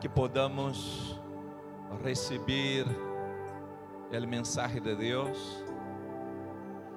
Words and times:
que 0.00 0.08
podamos 0.08 1.20
receber 2.04 2.86
a 4.16 4.26
mensagem 4.26 4.80
de 4.80 4.94
Deus. 4.94 5.64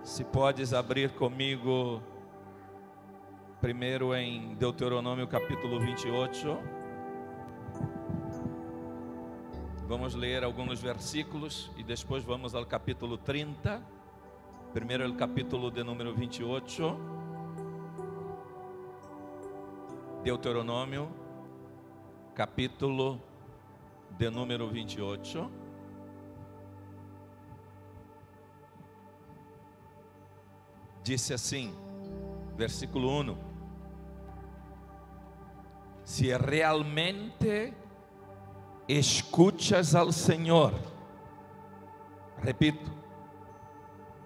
Se 0.04 0.24
podes 0.24 0.72
abrir 0.72 1.12
comigo 1.12 2.02
primeiro 3.60 4.14
em 4.14 4.54
Deuteronômio 4.56 5.28
capítulo 5.28 5.80
28. 5.80 6.60
Vamos 9.88 10.14
ler 10.14 10.44
alguns 10.44 10.80
versículos 10.80 11.72
e 11.78 11.84
depois 11.84 12.24
vamos 12.24 12.54
ao 12.54 12.66
capítulo 12.66 13.18
30. 13.18 13.82
Primeiro 14.74 15.10
o 15.10 15.16
capítulo 15.16 15.72
de 15.72 15.84
número 15.84 16.14
28. 16.14 16.98
Deuteronômio, 20.24 21.10
capítulo 22.36 23.22
de 24.18 24.30
número 24.30 24.70
28. 24.70 25.52
Disse 31.04 31.34
assim, 31.34 31.74
versículo 32.56 33.10
1: 33.20 33.38
Se 36.04 36.36
realmente 36.38 37.74
escuchas 38.88 39.96
ao 39.96 40.12
Senhor, 40.12 40.74
repito, 42.38 42.92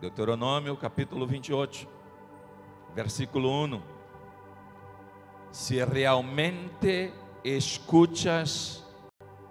Deuteronômio 0.02 0.76
capítulo 0.78 1.26
28, 1.26 1.88
versículo 2.94 3.50
1: 3.64 3.82
Se 5.52 5.84
realmente 5.84 7.14
escuchas 7.46 8.84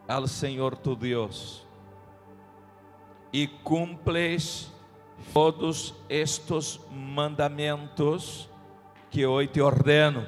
ao 0.09 0.27
Senhor 0.27 0.77
tu 0.77 0.97
Deus 0.97 1.65
e 3.33 3.47
cumples 3.47 4.73
todos 5.33 5.95
estes 6.09 6.81
mandamentos 6.91 8.51
que 9.13 9.25
hoje 9.25 9.47
te 9.47 9.63
ordeno, 9.63 10.27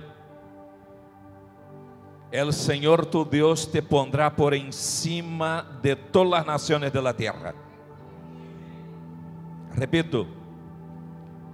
el 2.30 2.52
Senhor 2.52 3.04
tu 3.04 3.24
Deus 3.24 3.66
te 3.66 3.82
pondrá 3.82 4.30
por 4.30 4.54
encima 4.54 5.66
de 5.82 5.96
todas 5.96 6.40
as 6.40 6.46
nações 6.46 6.92
de 6.92 7.02
la 7.02 7.14
tierra. 7.14 7.52
Repito, 9.74 10.24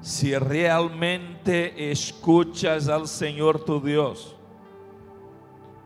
se 0.02 0.38
realmente 0.38 1.90
escuchas 1.90 2.88
al 2.88 3.08
Senhor 3.08 3.64
tu 3.64 3.80
Deus 3.80 4.36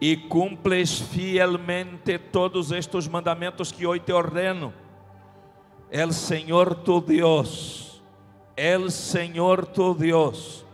e 0.01 0.17
cumples 0.17 1.01
fielmente 1.01 2.19
todos 2.19 2.71
estes 2.71 3.09
mandamentos 3.09 3.73
que 3.73 3.87
hoje 3.87 4.01
te 4.01 4.13
ordeno, 4.13 4.73
el 5.91 6.13
Senhor 6.13 6.75
tu 6.75 7.01
Deus, 7.01 8.03
el 8.57 8.91
Senhor 8.91 9.67
tu 9.67 9.95
Deus, 9.95 10.65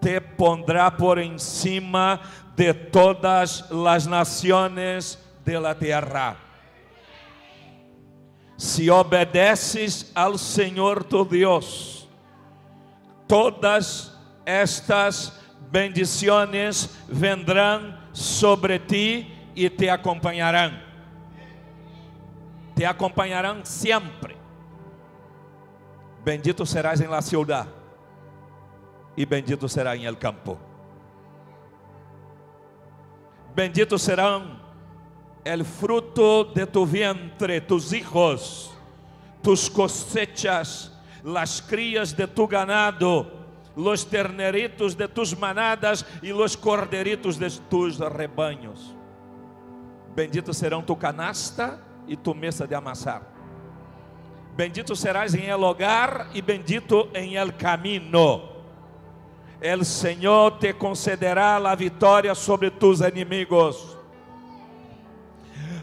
te 0.00 0.20
pondrá 0.20 0.90
por 0.90 1.18
encima 1.18 2.20
de 2.56 2.74
todas 2.74 3.64
as 3.70 4.06
nações 4.06 5.18
de 5.44 5.58
la 5.58 5.74
tierra. 5.74 6.36
Se 8.56 8.90
obedeces 8.90 10.12
ao 10.14 10.36
Senhor 10.36 11.02
tu 11.04 11.24
Deus, 11.24 12.06
todas 13.26 14.12
estas 14.44 15.32
bendições 15.70 16.90
vendrão 17.08 17.99
sobre 18.12 18.78
ti 18.78 19.34
e 19.54 19.68
te 19.68 19.88
acompanharão. 19.88 20.72
Te 22.74 22.84
acompanharão 22.84 23.64
sempre. 23.64 24.36
Bendito 26.24 26.66
serás 26.66 27.00
em 27.00 27.06
la 27.06 27.22
ciudad 27.22 27.66
e 29.16 29.26
bendito 29.26 29.68
será 29.68 29.96
em 29.96 30.04
el 30.04 30.16
campo. 30.16 30.58
Bendito 33.54 33.98
serão 33.98 34.60
el 35.44 35.64
fruto 35.64 36.44
de 36.44 36.66
tu 36.66 36.86
vientre, 36.86 37.60
tus 37.60 37.92
hijos, 37.92 38.72
tus 39.42 39.68
cosechas, 39.68 40.92
las 41.24 41.60
crías 41.60 42.16
de 42.16 42.26
tu 42.26 42.46
ganado, 42.46 43.39
los 43.76 44.04
terneritos 44.04 44.96
de 44.96 45.08
tus 45.08 45.36
manadas 45.36 46.04
e 46.22 46.32
los 46.32 46.56
corderitos 46.56 47.38
de 47.38 47.50
tus 47.68 47.98
rebanhos. 47.98 48.94
Bendito 50.14 50.52
serão 50.52 50.82
tu 50.82 50.96
canasta 50.96 51.80
e 52.06 52.16
tu 52.16 52.34
mesa 52.34 52.66
de 52.66 52.74
amassar. 52.74 53.22
Bendito 54.56 54.94
serás 54.96 55.34
em 55.34 55.46
el 55.46 55.62
hogar 55.62 56.28
e 56.34 56.42
bendito 56.42 57.08
em 57.14 57.36
el 57.36 57.52
camino. 57.52 58.50
El 59.60 59.84
Senhor 59.84 60.58
te 60.58 60.72
concederá 60.72 61.56
a 61.56 61.74
vitória 61.74 62.34
sobre 62.34 62.70
tus 62.70 63.00
inimigos. 63.00 63.96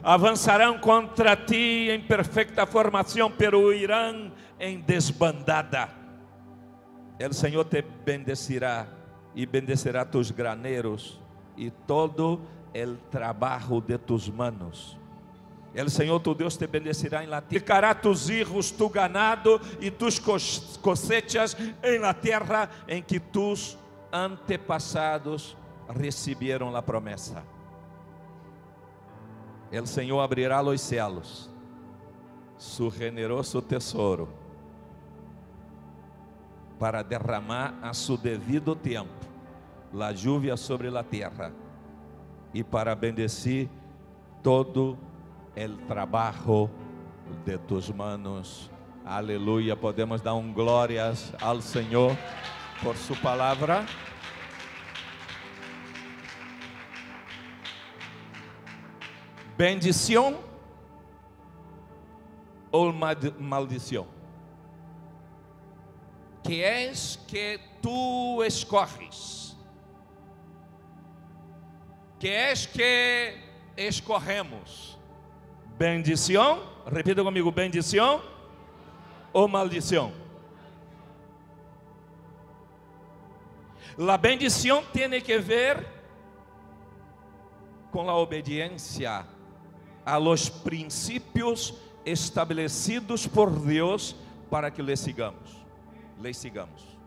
Avançarão 0.04 0.80
contra 0.80 1.36
ti 1.36 1.90
em 1.90 2.02
perfeita 2.02 2.66
formação, 2.66 3.32
pero 3.32 3.74
irão 3.74 4.32
em 4.60 4.80
desbandada. 4.80 5.97
El 7.20 7.34
Senhor 7.34 7.66
te 7.66 7.84
bendecirá 8.06 8.88
e 9.36 9.46
bendecerá 9.46 10.04
tus 10.10 10.32
graneiros 10.32 11.20
e 11.56 11.72
todo 11.72 12.40
el 12.74 12.98
trabalho 13.10 13.82
de 13.82 13.98
tus 13.98 14.32
manos. 14.32 14.98
El 15.74 15.90
Senhor 15.92 16.20
tu 16.22 16.34
Deus 16.34 16.58
te 16.58 16.66
bendecirá 16.66 17.24
em 17.24 17.28
la 17.28 17.42
tierra, 17.42 17.62
ficará 17.62 18.02
tus 18.02 18.30
hijos, 18.30 18.72
tu 18.72 18.90
ganado 18.90 19.62
e 19.80 19.92
tus 19.92 20.20
cosechas 20.20 21.56
em 21.84 22.00
la 22.00 22.14
terra 22.14 22.70
em 22.88 23.02
que 23.02 23.20
tus 23.20 23.78
antepassados 24.12 25.56
receberam 25.88 26.76
a 26.76 26.82
promessa. 26.82 27.44
El 29.72 29.86
Senhor 29.86 30.20
abrirá 30.22 30.62
os 30.62 30.82
céus, 30.82 31.50
su 32.58 32.90
generoso 32.90 33.62
tesouro, 33.62 34.30
para 36.80 37.04
derramar 37.04 37.74
a 37.82 37.94
su 37.94 38.18
devido 38.18 38.76
tempo 38.76 39.12
la 39.94 40.12
lluvia 40.12 40.58
sobre 40.58 40.92
la 40.92 41.04
terra 41.04 41.52
e 42.54 42.64
para 42.64 42.96
bendecir 42.96 43.70
todo 44.44 44.98
el 45.56 45.78
trabajo 45.88 46.70
de 47.46 47.58
tus 47.58 47.94
manos. 47.94 48.70
Aleluia. 49.06 49.76
Podemos 49.76 50.22
dar 50.22 50.36
um 50.36 50.54
glórias 50.54 51.34
ao 51.42 51.62
Senhor 51.62 52.16
por 52.84 52.96
sua 52.96 53.16
palavra. 53.18 53.86
Bendição 59.58 60.38
ou 62.72 62.94
maldição? 62.94 64.17
Que 66.48 66.64
és 66.64 67.20
que 67.28 67.60
tu 67.82 68.42
escorres? 68.42 69.54
Que 72.18 72.30
és 72.30 72.66
que 72.66 73.38
escorremos? 73.76 74.98
Bendição, 75.78 76.64
repita 76.86 77.22
comigo: 77.22 77.52
bendição 77.52 78.24
ou 79.34 79.46
maldição? 79.50 80.14
La 83.98 84.16
bendição 84.18 84.82
tem 84.86 85.20
que 85.20 85.38
ver 85.40 85.86
com 87.92 88.10
a 88.10 88.16
obediência 88.16 89.28
a 90.06 90.16
los 90.16 90.48
princípios 90.48 91.74
estabelecidos 92.06 93.28
por 93.28 93.50
Deus 93.50 94.16
para 94.50 94.72
que 94.72 94.82
le 94.82 94.96
sigamos. 94.96 95.57
Le 96.20 96.34
sigamos. 96.34 96.98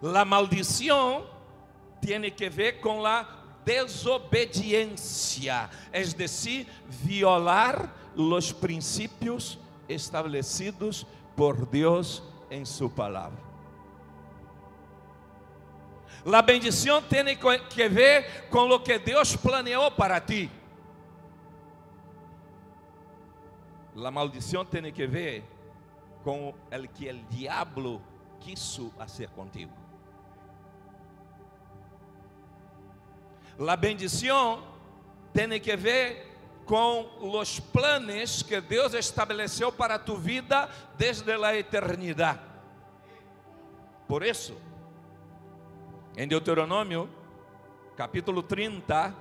La 0.00 0.24
maldição 0.24 1.26
tem 2.00 2.30
que 2.30 2.48
ver 2.48 2.80
com 2.80 3.04
a 3.04 3.28
desobediência, 3.64 5.68
es 5.92 6.14
decir, 6.14 6.66
violar 6.88 7.92
los 8.14 8.52
princípios 8.52 9.58
establecidos 9.88 11.04
por 11.34 11.66
Deus 11.66 12.22
em 12.50 12.64
sua 12.64 12.88
palavra. 12.88 13.44
La 16.24 16.40
bendição 16.42 17.02
tem 17.02 17.36
que 17.68 17.88
ver 17.88 18.48
com 18.50 18.68
o 18.70 18.78
que 18.80 18.98
Deus 18.98 19.36
planeou 19.36 19.92
para 19.92 20.20
ti. 20.20 20.50
La 23.94 24.10
maldição 24.10 24.64
tem 24.64 24.92
que 24.92 25.06
ver 25.06 25.44
com 26.26 26.48
o 26.48 26.88
que 26.92 27.08
o 27.08 27.24
diabo 27.30 28.02
quiso 28.40 28.90
fazer 28.98 29.28
contigo. 29.28 29.70
La 33.56 33.76
bendición 33.76 34.58
tiene 35.32 35.60
que 35.60 35.76
ver 35.76 36.36
com 36.64 37.08
os 37.20 37.60
planos 37.60 38.42
que 38.42 38.60
Deus 38.60 38.92
estabeleceu 38.94 39.70
para 39.70 40.04
tu 40.04 40.16
vida 40.16 40.68
desde 40.98 41.32
a 41.32 41.54
eternidade. 41.54 42.40
Por 44.08 44.24
isso, 44.24 44.58
em 46.16 46.26
Deuteronômio, 46.26 47.08
capítulo 47.96 48.42
30, 48.42 49.14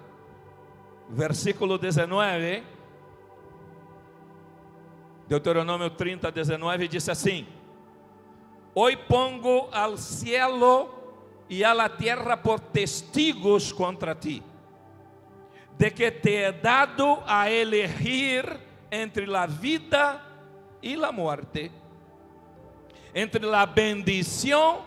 versículo 1.09 1.77
19, 1.77 2.63
Deuteronômio 5.27 5.89
30, 5.89 6.31
19 6.31 6.87
diz 6.87 7.09
assim: 7.09 7.47
Hoy 8.73 8.95
pongo 9.07 9.69
al 9.71 9.97
cielo 9.97 10.89
e 11.49 11.63
a 11.63 11.73
la 11.73 11.89
tierra 11.89 12.41
por 12.41 12.59
testigos 12.59 13.73
contra 13.73 14.15
ti 14.15 14.43
de 15.77 15.91
que 15.93 16.11
te 16.11 16.45
he 16.45 16.51
dado 16.51 17.23
a 17.27 17.49
elegir 17.49 18.45
entre 18.89 19.27
la 19.27 19.45
vida 19.45 20.23
y 20.81 20.95
la 20.95 21.11
muerte, 21.11 21.71
entre 23.13 23.41
la 23.41 23.65
bendición 23.65 24.77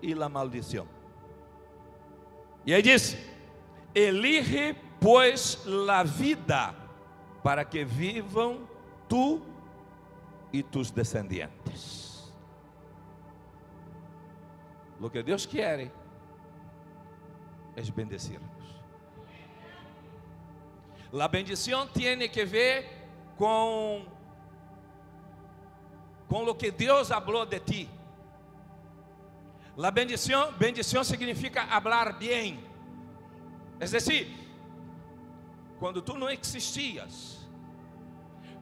y 0.00 0.14
la 0.14 0.28
maldición. 0.28 0.86
Y 2.64 2.72
ahí 2.72 2.82
dice, 2.82 3.18
elige 3.94 4.76
pues 5.00 5.64
la 5.66 6.02
vida 6.04 6.74
para 7.42 7.68
que 7.68 7.84
vivan 7.84 8.58
tú 9.08 9.40
y 10.56 10.62
tus 10.62 10.94
descendientes. 10.94 12.32
Lo 14.98 15.12
que 15.12 15.22
Dios 15.22 15.46
quiere 15.46 15.92
es 17.74 17.94
bendecirnos. 17.94 18.50
La 21.12 21.28
bendición 21.28 21.90
tiene 21.92 22.30
que 22.30 22.46
ver 22.46 22.86
con, 23.36 24.04
con 26.26 26.46
lo 26.46 26.56
que 26.56 26.70
Dios 26.70 27.10
habló 27.10 27.44
de 27.44 27.60
ti. 27.60 27.88
La 29.76 29.90
bendición, 29.90 30.54
bendición 30.58 31.04
significa 31.04 31.64
hablar 31.64 32.18
bien. 32.18 32.66
Es 33.78 33.90
decir, 33.90 34.34
quando 35.78 36.02
tu 36.02 36.16
não 36.16 36.30
existias, 36.30 37.46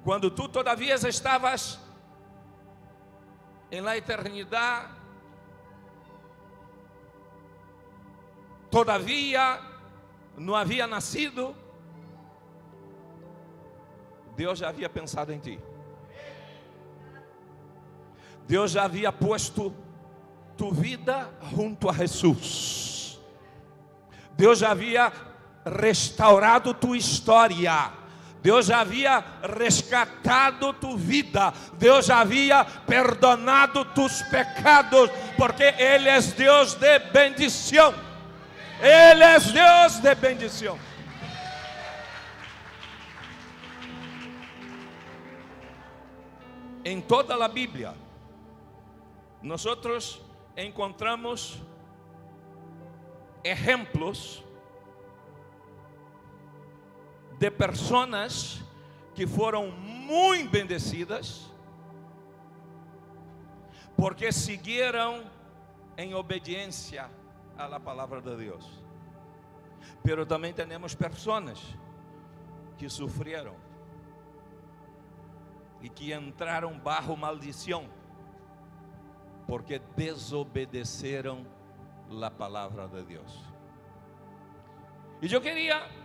quando 0.02 0.28
tu 0.28 0.48
todavia 0.48 0.94
estavas 0.94 1.83
em 3.74 3.80
la 3.80 3.96
eternidade, 3.96 4.88
todavia 8.70 9.60
não 10.36 10.54
havia 10.54 10.86
nascido, 10.86 11.54
Deus 14.36 14.58
já 14.58 14.68
havia 14.68 14.88
pensado 14.88 15.32
em 15.32 15.38
ti. 15.38 15.60
Deus 18.46 18.72
já 18.72 18.84
havia 18.84 19.10
posto 19.10 19.74
tu 20.56 20.70
vida 20.70 21.30
junto 21.50 21.88
a 21.88 21.92
Jesus. 21.92 23.18
Deus 24.36 24.58
já 24.58 24.70
havia 24.70 25.12
restaurado 25.64 26.74
tua 26.74 26.96
história. 26.96 27.92
Deus 28.44 28.66
já 28.66 28.80
havia 28.80 29.24
resgatado 29.58 30.72
tu 30.74 30.96
vida. 30.96 31.52
Deus 31.72 32.06
já 32.06 32.20
havia 32.20 32.64
perdonado 32.64 33.84
tus 33.86 34.22
pecados, 34.22 35.10
porque 35.36 35.64
Ele 35.76 36.08
é 36.08 36.20
Deus 36.20 36.74
de 36.74 36.98
bendição. 37.10 37.92
Ele 38.80 39.24
é 39.24 39.40
Deus 39.40 39.98
de 39.98 40.14
bendição. 40.14 40.78
em 46.84 47.00
toda 47.00 47.42
a 47.42 47.48
Bíblia, 47.48 47.94
nós 49.42 49.64
encontramos 50.56 51.58
exemplos 53.42 54.43
de 57.44 57.50
pessoas 57.50 58.64
que 59.14 59.26
foram 59.26 59.70
muito 59.70 60.50
bendecidas 60.50 61.50
porque 63.94 64.32
seguiram 64.32 65.24
em 65.98 66.14
obediência 66.14 67.10
à 67.58 67.78
palavra 67.78 68.22
de 68.22 68.34
Deus. 68.34 68.82
Pero 70.02 70.24
também 70.24 70.54
temos 70.54 70.94
pessoas 70.94 71.76
que 72.78 72.88
sofreram 72.88 73.56
e 75.82 75.90
que 75.90 76.14
entraram 76.14 76.78
barro 76.78 77.14
maldição, 77.14 77.90
porque 79.46 79.78
desobedeceram 79.94 81.46
a 82.22 82.30
palavra 82.30 82.88
de 82.88 83.02
Deus. 83.02 83.38
E 85.20 85.30
eu 85.30 85.42
queria, 85.42 86.03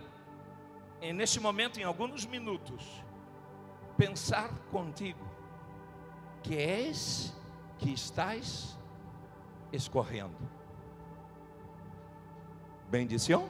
neste 1.12 1.40
momento, 1.40 1.80
em 1.80 1.84
alguns 1.84 2.26
minutos, 2.26 3.02
pensar 3.96 4.50
contigo, 4.70 5.24
que 6.42 6.56
és 6.56 7.34
que 7.78 7.92
estás 7.92 8.78
escorrendo? 9.72 10.36
Bendição 12.90 13.48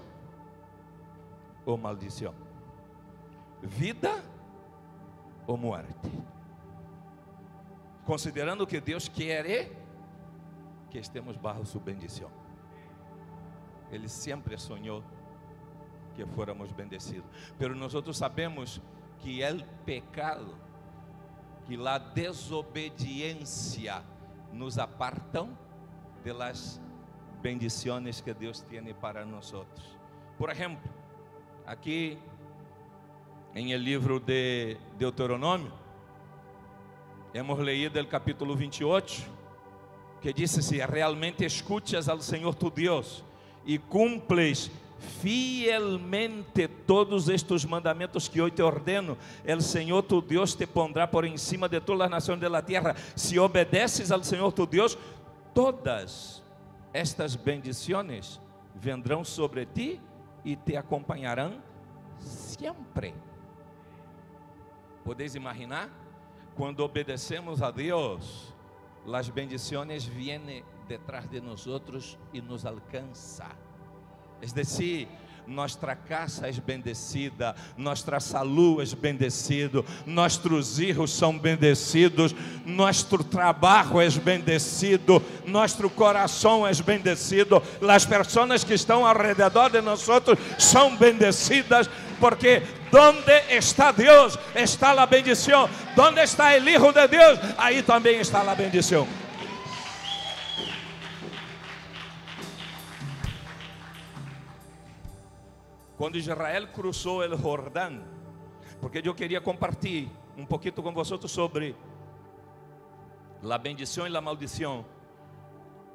ou 1.67 1.77
maldição? 1.77 2.35
Vida 3.63 4.25
ou 5.47 5.57
morte. 5.57 6.11
Considerando 8.05 8.67
que 8.67 8.81
Deus 8.81 9.09
quer 9.09 9.47
que 10.91 10.99
estemos 10.99 11.37
bajo 11.37 11.65
sua 11.65 11.81
bendição. 11.81 12.31
Ele 13.91 14.09
sempre 14.09 14.57
sonhou 14.59 15.03
que 16.27 16.73
bendecidos. 16.73 17.27
Pero 17.59 17.75
nós 17.75 17.95
sabemos 18.17 18.81
que 19.21 19.43
o 19.43 19.65
pecado, 19.85 20.55
que 21.67 21.77
a 21.77 21.99
desobediência 21.99 24.03
nos 24.53 24.79
apartam 24.79 25.57
de 26.25 26.33
las 26.33 26.81
que 28.21 28.35
Deus 28.35 28.61
tem 28.61 28.93
para 28.95 29.25
nós. 29.25 29.55
Por 30.37 30.51
exemplo, 30.51 30.91
aqui 31.67 32.19
em 33.55 33.73
el 33.73 33.83
livro 33.83 34.21
de 34.21 34.77
Deuteronômio, 34.99 35.73
hemos 37.33 37.59
leído 37.59 37.99
o 37.99 38.07
capítulo 38.07 38.55
28, 38.55 39.23
que 40.21 40.33
diz: 40.33 40.51
Se 40.51 40.85
realmente 40.85 41.45
escuchas 41.45 42.09
ao 42.09 42.21
Senhor 42.21 42.55
tu 42.55 42.71
Deus 42.71 43.25
e 43.65 43.79
cumples 43.79 44.71
fielmente 45.01 46.69
todos 46.69 47.29
estes 47.29 47.65
mandamentos 47.65 48.29
que 48.29 48.41
hoje 48.41 48.57
te 48.57 48.63
ordeno, 48.63 49.17
o 49.47 49.61
Senhor 49.61 50.03
tu 50.03 50.21
Deus 50.21 50.55
te 50.55 50.67
pondrá 50.67 51.07
por 51.07 51.25
encima 51.25 51.69
de 51.69 51.81
todas 51.81 52.03
as 52.03 52.11
nações 52.11 52.41
da 52.41 52.63
terra. 52.63 52.95
Se 53.17 53.39
obedeces 53.39 54.13
ao 54.13 54.23
Senhor 54.23 54.53
tu 54.53 54.67
Deus, 54.67 54.97
todas 55.55 56.43
estas 56.93 57.35
bendições 57.35 58.41
vendrão 58.75 59.25
sobre 59.25 59.67
ti 59.67 60.01
e 60.45 60.55
te 60.55 60.77
acompanharão 60.77 61.63
sempre. 62.19 63.15
Podeis 65.03 65.35
imaginar? 65.35 65.89
Quando 66.55 66.81
obedecemos 66.81 67.63
a 67.63 67.71
Deus, 67.71 68.53
as 69.11 69.31
bendições 69.31 70.05
vêm 70.05 70.63
detrás 70.87 71.27
de 71.29 71.41
nós 71.41 71.67
e 72.35 72.41
nos 72.43 72.67
alcança. 72.67 73.49
Es 74.43 74.53
decir, 74.53 75.09
nossa 75.51 75.97
casa 75.97 76.49
é 76.49 76.53
bendecida, 76.53 77.55
nossa 77.77 78.21
saúde 78.21 78.93
é 78.93 78.97
bendecido, 78.97 79.85
nossos 80.07 80.77
filhos 80.77 81.13
são 81.13 81.37
bendecidos, 81.37 82.35
nosso 82.65 83.19
trabalho 83.25 84.01
é 84.01 84.09
bendecido, 84.11 85.21
nosso 85.45 85.91
coração 85.91 86.67
é 86.67 86.73
bendecido, 86.75 87.61
as 87.89 88.07
pessoas 88.07 88.63
que 88.63 88.75
estão 88.75 89.05
ao 89.05 89.17
redor 89.17 89.71
de 89.71 89.81
nós 89.81 90.07
são 90.57 90.97
bendecidas, 90.97 91.91
porque 92.21 92.63
donde 92.93 93.33
está 93.51 93.91
Deus, 93.91 94.39
está 94.55 94.91
a 94.93 95.07
bendição, 95.07 95.69
donde 95.97 96.21
está 96.21 96.53
o 96.53 96.69
Hijo 96.69 96.93
de 96.93 97.09
Deus, 97.09 97.39
aí 97.59 97.83
também 97.83 98.21
está 98.21 98.41
a 98.41 98.55
bendição. 98.55 99.07
Quando 106.01 106.17
Israel 106.17 106.67
cruzou 106.69 107.19
o 107.21 107.37
Jordão, 107.37 108.03
porque 108.81 109.03
eu 109.05 109.15
queria 109.15 109.39
compartilhar 109.39 110.09
um 110.35 110.47
pouquinho 110.47 110.73
com 110.73 110.95
vocês 110.95 111.31
sobre 111.31 111.77
a 113.43 113.59
bendição 113.59 114.09
e 114.09 114.17
a 114.17 114.21
maldição 114.23 114.83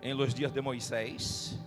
em 0.03 0.13
los 0.13 0.31
dias 0.31 0.51
de 0.51 0.61
Moisés. 0.61 1.59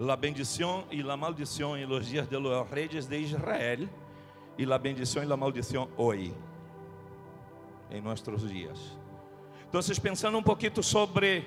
la 0.00 0.16
bendición 0.16 0.86
y 0.90 1.04
la 1.04 1.16
maldición 1.16 1.78
en 1.78 1.88
los 1.88 2.10
días 2.10 2.28
de 2.28 2.40
los 2.40 2.68
reyes 2.68 3.08
de 3.08 3.20
Israel 3.20 3.88
y 4.58 4.66
la 4.66 4.78
bendición 4.78 5.24
y 5.24 5.28
la 5.28 5.36
maldición 5.36 5.88
hoy, 5.96 6.34
en 7.90 8.02
nuestros 8.02 8.42
días. 8.48 8.98
Entonces, 9.64 10.00
pensando 10.00 10.36
un 10.36 10.42
poquito 10.42 10.82
sobre 10.82 11.46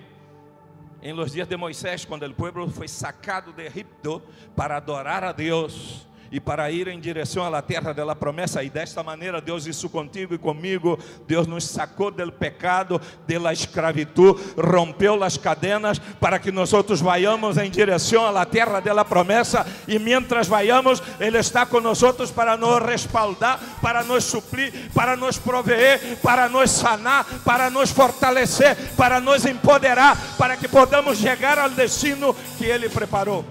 en 1.01 1.15
los 1.15 1.32
días 1.32 1.48
de 1.48 1.58
Moisés, 1.58 2.06
cuando 2.06 2.25
el 2.25 2.34
pueblo 2.34 2.68
fue 2.68 2.88
sacado 2.88 3.51
de 3.53 3.68
Egipto 3.68 4.22
para 4.56 4.77
adorar 4.77 5.24
a 5.24 5.34
Dios, 5.34 6.08
e 6.31 6.39
para 6.39 6.69
ir 6.71 6.88
em 6.88 7.00
direção 7.00 7.53
à 7.53 7.62
terra 7.62 7.93
da 7.93 8.15
promessa. 8.15 8.63
E 8.63 8.69
desta 8.69 9.03
maneira, 9.03 9.41
Deus 9.41 9.65
isso 9.65 9.89
contigo 9.89 10.33
e 10.33 10.38
comigo. 10.38 11.00
Deus 11.27 11.48
nos 11.48 11.65
sacou 11.65 12.12
do 12.12 12.31
pecado, 12.31 13.01
da 13.27 13.53
escravidão, 13.53 14.36
rompeu 14.57 15.24
as 15.24 15.38
cadenas 15.38 16.00
para 16.19 16.39
que 16.39 16.51
nós 16.51 16.74
outros 16.74 17.01
vayamos 17.01 17.57
em 17.57 17.69
direção 17.69 18.25
à 18.36 18.45
terra 18.45 18.79
da 18.79 19.05
promessa. 19.05 19.65
E 19.88 19.98
mientras 20.00 20.48
vayamos, 20.48 21.01
Ele 21.19 21.38
está 21.38 21.65
outros 22.03 22.31
para 22.31 22.57
nos 22.57 22.79
respaldar, 22.83 23.59
para 23.81 24.03
nos 24.03 24.24
suplir, 24.24 24.91
para 24.93 25.15
nos 25.15 25.38
proveer, 25.38 26.17
para 26.21 26.50
nos 26.50 26.71
sanar, 26.71 27.25
para 27.43 27.69
nos 27.69 27.89
fortalecer, 27.89 28.75
para 28.95 29.19
nos 29.19 29.45
empoderar, 29.45 30.17
para 30.38 30.57
que 30.57 30.67
podamos 30.67 31.17
chegar 31.17 31.57
ao 31.57 31.69
destino 31.69 32.36
que 32.57 32.65
Ele 32.65 32.89
preparou. 32.89 33.45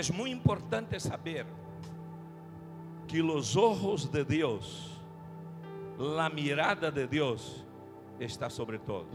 Es 0.00 0.12
muy 0.12 0.32
importante 0.32 0.98
saber 0.98 1.46
que 3.06 3.18
los 3.18 3.54
ojos 3.54 4.10
de 4.10 4.24
Dios, 4.24 5.00
la 5.96 6.28
mirada 6.28 6.90
de 6.90 7.06
Dios 7.06 7.64
está 8.18 8.50
sobre 8.50 8.80
todos. 8.80 9.06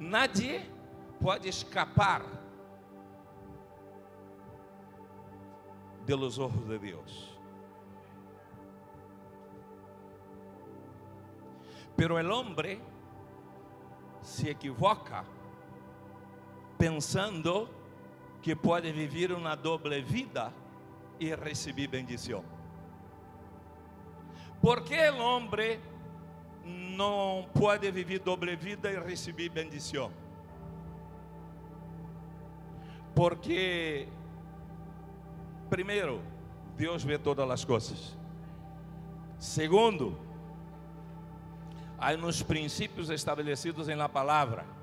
Nadie 0.00 0.68
pode 1.20 1.48
escapar 1.48 2.24
de 6.04 6.16
los 6.16 6.40
ojos 6.40 6.68
de 6.68 6.78
Deus. 6.80 7.38
Pero 11.94 12.18
el 12.18 12.28
hombre 12.32 12.80
se 14.22 14.50
equivoca 14.50 15.24
pensando 16.82 17.68
que 18.42 18.56
pode 18.56 18.90
viver 18.90 19.30
uma 19.30 19.54
doble 19.54 20.02
vida 20.02 20.52
e 21.20 21.32
receber 21.32 21.86
bendição. 21.86 22.44
Por 24.60 24.82
que 24.82 24.98
o 25.10 25.18
homem 25.18 25.78
não 26.64 27.48
pode 27.54 27.88
viver 27.92 28.18
doble 28.18 28.56
vida 28.56 28.90
e 28.90 28.98
receber 28.98 29.48
bendição? 29.48 30.10
Porque, 33.14 34.08
primeiro, 35.70 36.20
Deus 36.76 37.04
vê 37.04 37.16
todas 37.16 37.48
as 37.48 37.64
coisas. 37.64 38.18
Segundo, 39.38 40.18
há 41.96 42.12
nos 42.16 42.42
princípios 42.42 43.08
estabelecidos 43.08 43.88
em 43.88 43.94
la 43.94 44.08
palavra 44.08 44.81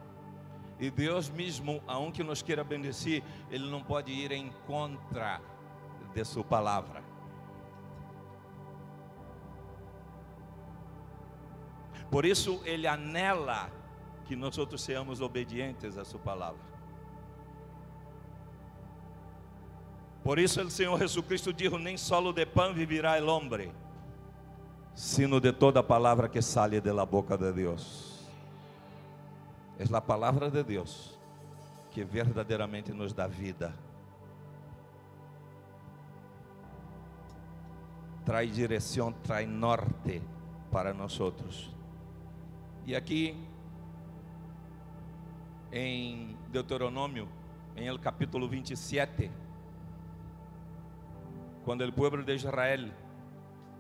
e 0.80 0.90
Deus 0.90 1.30
mesmo, 1.30 1.84
aunque 1.86 2.24
nos 2.24 2.42
queira 2.42 2.64
bendecir, 2.64 3.22
Ele 3.52 3.70
não 3.70 3.84
pode 3.84 4.12
ir 4.12 4.32
em 4.32 4.50
contra 4.66 5.42
de 6.14 6.24
Sua 6.24 6.44
palavra. 6.44 7.04
Por 12.10 12.26
isso 12.26 12.62
Ele 12.64 12.88
anela 12.88 13.70
que 14.26 14.36
nós 14.36 14.58
outros 14.58 14.82
sejamos 14.82 15.20
obedientes 15.20 15.98
a 15.98 16.06
Sua 16.06 16.20
palavra. 16.20 16.70
Por 20.24 20.40
isso 20.40 20.62
o 20.62 20.70
Senhor 20.70 20.98
Jesus 20.98 21.26
Cristo 21.26 21.52
disse: 21.52 21.78
Nem 21.78 21.98
solo 21.98 22.32
de 22.32 22.46
pão 22.46 22.74
vivirá 22.74 23.22
o 23.22 23.28
homem, 23.28 23.72
sino 24.96 25.42
de 25.42 25.52
toda 25.52 25.84
palavra 25.84 26.30
que 26.30 26.42
sale 26.42 26.80
de 26.80 26.92
la 26.92 27.06
boca 27.06 27.38
de 27.38 27.52
Deus. 27.52 28.09
É 29.80 29.96
a 29.96 30.02
palavra 30.02 30.52
de 30.52 30.62
Deus 30.62 31.18
que 31.90 32.04
verdadeiramente 32.04 32.92
nos 32.92 33.14
dá 33.14 33.28
vida. 33.28 33.74
Traz 38.26 38.54
direção, 38.54 39.14
traz 39.14 39.48
norte 39.48 40.22
para 40.70 40.94
nós 40.94 41.18
outros. 41.22 41.74
E 42.86 42.94
aqui 42.94 43.42
em 45.72 46.36
Deuteronômio, 46.50 47.30
em 47.78 47.88
el 47.88 47.98
capítulo 48.00 48.50
27, 48.50 49.32
quando 51.64 51.86
o 51.86 51.94
povo 51.94 52.22
de 52.22 52.36
Israel 52.36 52.92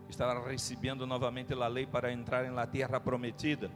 estava 0.07 0.47
recebendo 0.47 1.05
novamente 1.05 1.53
a 1.53 1.67
lei 1.67 1.85
para 1.85 2.09
entrar 2.13 2.45
em 2.45 2.51
la 2.51 2.65
terra 2.65 3.01
prometida, 3.01 3.69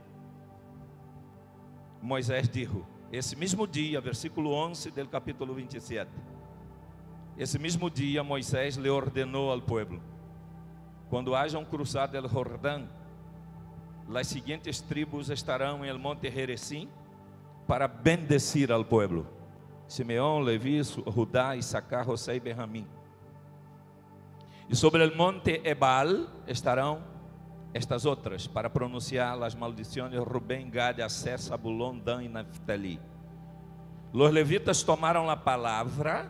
Moisés 2.03 2.49
dijo, 2.49 2.85
esse 3.09 3.33
mesmo 3.33 3.65
dia, 3.65 4.01
versículo 4.01 4.51
11 4.51 4.91
do 4.91 5.07
capítulo 5.07 5.53
27. 5.53 6.11
Esse 7.37 7.57
mesmo 7.57 7.89
dia 7.89 8.21
Moisés 8.25 8.75
lhe 8.75 8.89
ordenou 8.89 9.49
ao 9.49 9.61
povo: 9.61 10.01
quando 11.09 11.33
hajam 11.33 11.63
cruzado 11.63 12.19
o 12.19 12.27
Jordão, 12.27 12.89
as 14.13 14.27
seguintes 14.27 14.81
tribos 14.81 15.29
estarão 15.29 15.85
em 15.85 15.97
monte 15.97 16.29
Jerezim 16.29 16.89
para 17.65 17.87
bendecir 17.87 18.69
ao 18.69 18.83
povo: 18.83 19.25
Simeão, 19.87 20.41
Levi, 20.41 20.83
Judá, 20.83 21.55
Issacar, 21.55 22.03
José 22.03 22.35
e 22.35 22.39
Benjamim. 22.41 22.85
E 24.67 24.75
sobre 24.75 25.05
o 25.05 25.15
monte 25.15 25.61
Ebal 25.63 26.27
estarão 26.47 27.12
estas 27.73 28.05
outras 28.05 28.45
para 28.45 28.69
pronunciar 28.69 29.41
as 29.41 29.55
maldições 29.55 30.13
Rubén, 30.13 30.69
Gad, 30.69 31.01
Aser, 31.01 31.39
Sabulón, 31.39 31.99
Dan 31.99 32.23
e 32.23 32.29
Naftali. 32.29 32.99
Los 34.13 34.31
levitas 34.31 34.83
tomaram 34.83 35.29
a 35.29 35.35
palavra, 35.35 36.29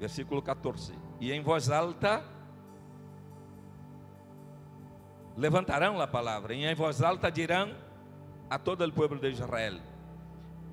versículo 0.00 0.42
14, 0.42 0.92
e 1.20 1.30
em 1.30 1.40
voz 1.40 1.70
alta 1.70 2.24
levantarão 5.36 6.00
a 6.00 6.08
palavra, 6.08 6.54
e 6.54 6.64
em 6.64 6.74
voz 6.74 7.00
alta 7.00 7.30
dirão 7.30 7.72
a 8.50 8.58
todo 8.58 8.84
o 8.84 8.92
povo 8.92 9.14
de 9.14 9.30
Israel: 9.30 9.78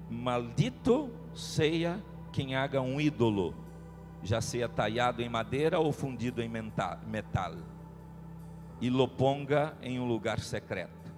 Maldito 0.10 1.12
seja 1.36 2.02
quem 2.34 2.56
haga 2.56 2.82
um 2.82 3.00
ídolo, 3.00 3.54
já 4.24 4.42
seja 4.42 4.68
talhado 4.68 5.22
em 5.22 5.30
madeira 5.30 5.80
ou 5.80 5.92
fundido 5.92 6.42
em 6.42 6.50
metal 6.50 7.56
e 8.82 8.90
lo 8.90 9.08
ponga 9.08 9.74
em 9.82 10.00
um 10.00 10.08
lugar 10.08 10.40
secreto. 10.40 11.12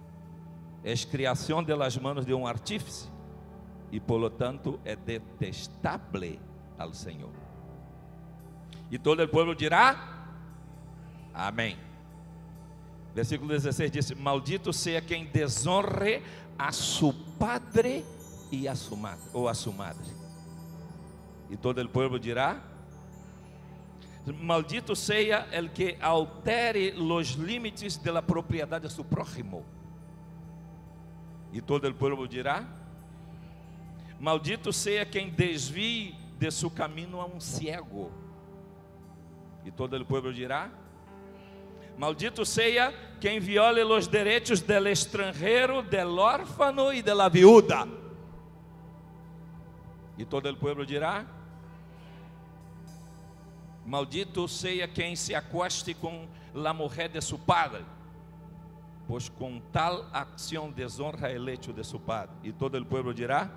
É 0.84 0.94
criação 0.96 1.62
de 1.62 1.74
las 1.74 1.96
manos 1.96 2.26
de 2.26 2.34
um 2.34 2.46
artífice 2.46 3.08
e 3.90 4.00
por 4.00 4.28
tanto 4.30 4.80
é 4.84 4.96
detestável 4.96 6.38
ao 6.78 6.92
Senhor. 6.92 7.30
E 8.90 8.98
todo 8.98 9.22
o 9.22 9.28
povo 9.28 9.54
dirá: 9.54 10.26
Amém. 11.32 11.78
Versículo 13.14 13.50
16 13.50 13.90
diz: 13.90 14.10
Maldito 14.12 14.72
seja 14.72 15.00
quem 15.00 15.26
desonre 15.26 16.22
a 16.58 16.72
su 16.72 17.14
padre 17.38 18.04
e 18.50 18.66
a 18.66 18.74
su 18.74 18.96
madre, 18.96 19.24
ou 19.32 19.48
a 19.48 19.54
su 19.54 19.72
madre. 19.72 20.10
E 21.50 21.56
todo 21.56 21.80
o 21.80 21.88
povo 21.88 22.18
dirá: 22.18 22.60
Maldito 24.30 24.94
seja 24.94 25.48
el 25.50 25.72
que 25.72 25.98
altere 26.00 26.92
los 26.92 27.36
límites 27.36 28.00
de 28.00 28.12
la 28.12 28.22
propriedad 28.22 28.80
de 28.80 28.88
su 28.88 29.04
prójimo. 29.04 29.64
E 31.52 31.60
todo 31.60 31.88
o 31.88 31.94
povo 31.94 32.28
dirá: 32.28 32.64
Maldito 34.20 34.72
seja 34.72 35.04
quem 35.04 35.28
desvie 35.28 36.14
de 36.38 36.50
seu 36.52 36.70
caminho 36.70 37.20
a 37.20 37.26
um 37.26 37.40
ciego. 37.40 38.12
E 39.64 39.72
todo 39.72 39.96
o 39.96 40.04
povo 40.04 40.32
dirá: 40.32 40.70
Maldito 41.98 42.46
seja 42.46 42.94
quem 43.20 43.40
viole 43.40 43.82
os 43.82 44.06
direitos 44.06 44.60
del 44.60 44.86
estrangeiro, 44.86 45.82
del 45.82 46.18
órfano 46.18 46.92
e 46.92 47.02
de 47.02 47.12
la 47.12 47.28
viuda. 47.28 47.88
E 50.16 50.24
todo 50.24 50.48
o 50.48 50.56
povo 50.56 50.86
dirá: 50.86 51.26
Maldito 53.84 54.46
seja 54.46 54.86
quem 54.86 55.16
se 55.16 55.34
acoste 55.34 55.92
com 55.92 56.28
la 56.54 56.72
mujer 56.72 57.08
de 57.08 57.20
su 57.20 57.38
padre, 57.38 57.84
pois 59.08 59.28
com 59.28 59.60
tal 59.72 60.06
acção 60.12 60.70
desonra 60.70 61.30
el 61.30 61.48
hecho 61.48 61.72
de 61.72 61.82
su 61.82 61.98
padre. 61.98 62.34
E 62.44 62.52
todo 62.52 62.78
o 62.78 62.84
povo 62.84 63.12
dirá: 63.12 63.50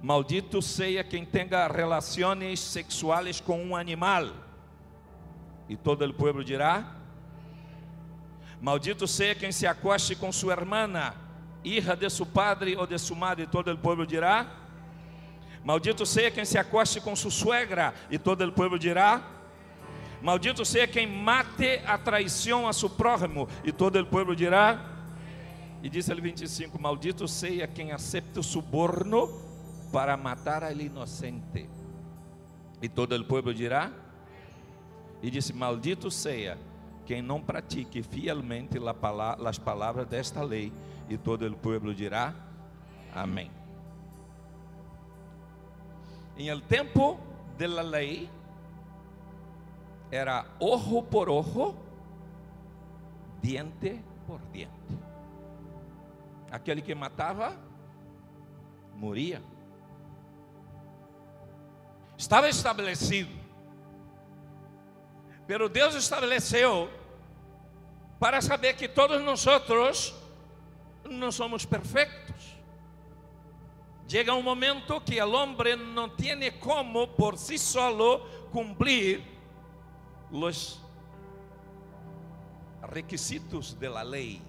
Maldito 0.00 0.62
seja 0.62 1.02
quem 1.02 1.24
tenha 1.24 1.66
relações 1.66 2.60
sexuais 2.60 3.40
com 3.40 3.62
um 3.62 3.74
animal, 3.74 4.28
E 5.68 5.76
todo 5.76 6.04
o 6.04 6.14
povo 6.14 6.44
dirá: 6.44 6.96
Maldito 8.60 9.08
seja 9.08 9.34
quem 9.34 9.50
se 9.50 9.66
acoste 9.66 10.14
com 10.14 10.30
sua 10.30 10.52
hermana, 10.52 11.14
hija 11.64 11.96
de 11.96 12.08
su 12.10 12.26
padre 12.26 12.76
ou 12.76 12.86
de 12.86 12.98
su 12.98 13.16
madre. 13.16 13.44
E 13.44 13.46
todo 13.46 13.72
o 13.72 13.78
povo 13.78 14.06
dirá: 14.06 14.61
Maldito 15.64 16.04
seja 16.04 16.30
quem 16.30 16.44
se 16.44 16.58
acoste 16.58 17.00
com 17.00 17.14
sua 17.14 17.30
suegra. 17.30 17.94
E 18.10 18.18
todo 18.18 18.44
o 18.44 18.52
povo 18.52 18.78
dirá: 18.78 19.22
Maldito 20.20 20.64
seja 20.64 20.86
quem 20.86 21.06
mate 21.06 21.80
a 21.86 21.96
traição 21.96 22.66
a 22.66 22.72
seu 22.72 22.90
prójimo. 22.90 23.48
E 23.64 23.72
todo 23.72 24.00
o 24.00 24.06
povo 24.06 24.34
dirá: 24.34 24.84
E 25.82 25.88
diz 25.88 26.08
ele 26.08 26.20
25: 26.20 26.80
Maldito 26.80 27.28
seja 27.28 27.66
quem 27.66 27.92
acepta 27.92 28.40
o 28.40 28.42
suborno 28.42 29.28
para 29.92 30.16
matar 30.16 30.64
al 30.64 30.80
inocente. 30.80 31.68
E 32.80 32.88
todo 32.88 33.14
o 33.14 33.24
povo 33.24 33.54
dirá: 33.54 33.92
E 35.22 35.30
disse: 35.30 35.52
Maldito 35.52 36.10
seja 36.10 36.58
quem 37.06 37.22
não 37.22 37.40
pratique 37.40 38.02
fielmente 38.02 38.78
as 39.46 39.58
palavras 39.58 40.08
desta 40.08 40.42
lei. 40.42 40.72
E 41.08 41.16
todo 41.16 41.46
o 41.46 41.56
povo 41.56 41.94
dirá: 41.94 42.34
Amém. 43.14 43.61
Em 46.36 46.48
el 46.48 46.62
tempo 46.62 47.18
de 47.58 47.68
la 47.68 47.82
lei, 47.82 48.30
era 50.10 50.46
ojo 50.58 51.02
por 51.02 51.28
ojo, 51.30 51.74
diente 53.40 54.02
por 54.26 54.40
diente. 54.52 54.72
Aquele 56.50 56.82
que 56.82 56.94
matava, 56.94 57.56
moria. 58.94 59.42
Estava 62.16 62.48
estabelecido. 62.48 63.30
Pero 65.46 65.68
Deus 65.68 65.94
estabeleceu 65.94 66.88
para 68.18 68.40
saber 68.40 68.76
que 68.76 68.88
todos 68.88 69.20
nós 69.22 69.44
não 71.04 71.32
somos 71.32 71.64
perfeitos. 71.64 72.21
Chega 74.12 74.34
um 74.34 74.42
momento 74.42 75.00
que 75.00 75.18
o 75.22 75.32
homem 75.32 75.74
não 75.74 76.06
tem 76.06 76.52
como 76.60 77.08
por 77.08 77.38
si 77.38 77.56
solo 77.56 78.18
cumprir 78.50 79.22
os 80.30 80.78
requisitos 82.92 83.72
da 83.72 84.02
lei. 84.02 84.42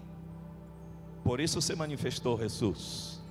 Por 1.23 1.39
isso 1.39 1.61
se 1.61 1.73
manifestou 1.77 2.37
Jesus. 2.37 3.23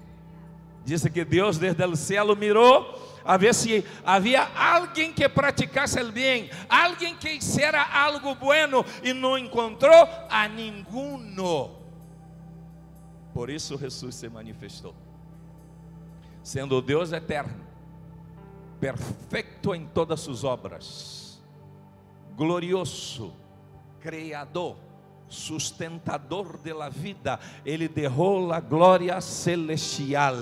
Diz 0.86 1.06
que 1.06 1.22
Deus 1.22 1.58
desde 1.58 1.84
o 1.84 1.94
céu 1.94 2.34
mirou 2.34 3.20
a 3.22 3.36
ver 3.36 3.54
se 3.54 3.84
havia 4.02 4.42
alguém 4.56 5.12
que 5.12 5.28
praticasse 5.28 6.00
o 6.00 6.10
bem, 6.10 6.48
alguém 6.66 7.14
que 7.14 7.28
hiciera 7.28 7.82
algo 7.82 8.34
bueno 8.36 8.82
e 9.02 9.12
não 9.12 9.36
encontrou 9.36 10.08
a 10.30 10.48
ninguno. 10.48 11.76
Por 13.34 13.50
isso 13.50 13.76
Jesus 13.76 14.14
se 14.14 14.30
manifestou, 14.30 14.94
sendo 16.42 16.82
Deus 16.82 17.12
eterno, 17.12 17.54
perfeito 18.80 19.74
em 19.74 19.86
todas 19.86 20.20
suas 20.20 20.44
obras, 20.44 21.42
glorioso, 22.36 23.32
criador, 24.00 24.76
sustentador 25.28 26.58
de 26.58 26.72
la 26.74 26.88
vida, 26.88 27.40
ele 27.64 27.88
derrou 27.88 28.52
a 28.52 28.60
glória 28.60 29.20
celestial, 29.20 30.36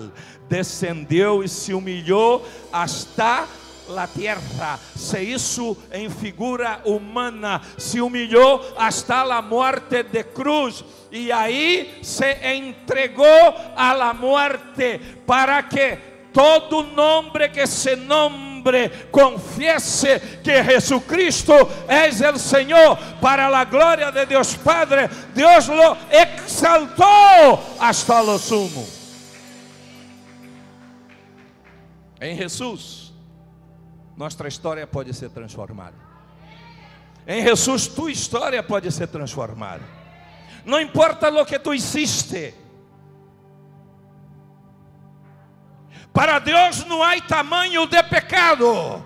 descendeu 0.49 1.45
e 1.45 1.49
se 1.49 1.73
humilhou 1.73 2.45
hasta 2.73 3.47
la 3.91 4.07
tierra, 4.07 4.79
se 4.97 5.23
hizo 5.23 5.77
em 5.93 6.09
figura 6.09 6.81
humana, 6.85 7.61
se 7.77 8.01
humilhou 8.01 8.61
hasta 8.79 9.25
la 9.25 9.43
muerte 9.43 10.03
de 10.03 10.25
cruz, 10.25 10.85
e 11.11 11.31
aí 11.33 11.99
se 12.03 12.33
entregou 12.55 13.55
a 13.77 13.93
la 13.93 14.15
muerte, 14.15 15.01
para 15.27 15.63
que 15.63 15.99
todo 16.33 16.83
nome 16.85 17.49
que 17.51 17.67
se 17.67 17.97
nombre 17.97 19.09
confiese 19.11 20.41
que 20.43 20.63
Jesucristo 20.63 21.69
es 21.89 22.21
el 22.21 22.39
Señor. 22.39 22.99
Para 23.21 23.49
la 23.49 23.65
gloria 23.65 24.11
de 24.11 24.27
Dios 24.27 24.57
Padre, 24.63 25.09
Dios 25.35 25.69
lo 25.69 25.97
exaltó 26.11 27.61
hasta 27.81 28.23
lo 28.23 28.39
sumo. 28.39 28.87
Em 32.21 32.37
Jesus, 32.37 33.10
nossa 34.21 34.47
história 34.47 34.87
pode 34.87 35.15
ser 35.15 35.31
transformada. 35.31 35.97
Em 37.27 37.43
Jesus, 37.43 37.87
tua 37.87 38.13
história 38.13 38.63
pode 38.63 38.93
ser 38.93 39.07
transformada. 39.07 39.83
Não 40.63 40.79
importa 40.79 41.31
o 41.31 41.47
que 41.47 41.59
tu 41.59 41.73
hiciste. 41.73 42.55
Para 46.13 46.39
Deus 46.39 46.85
não 46.85 47.03
há 47.03 47.19
tamanho 47.23 47.87
de 47.87 48.03
pecado. 48.03 49.03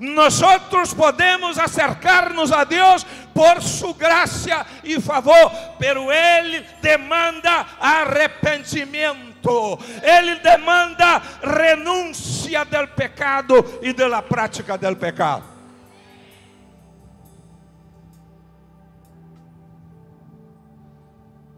Nós 0.00 0.40
podemos 0.92 1.56
acercar-nos 1.56 2.50
a 2.50 2.64
Deus 2.64 3.06
por 3.32 3.62
sua 3.62 3.94
graça 3.94 4.66
e 4.82 5.00
favor, 5.00 5.52
pero 5.78 6.10
Ele 6.10 6.66
demanda 6.82 7.64
arrependimento, 7.78 9.27
Ele 10.02 10.36
demanda 10.36 11.18
renúncia 11.42 12.64
do 12.64 12.88
pecado 12.88 13.54
e 13.82 13.92
da 13.92 14.22
prática 14.22 14.76
do 14.76 14.96
pecado. 14.96 15.44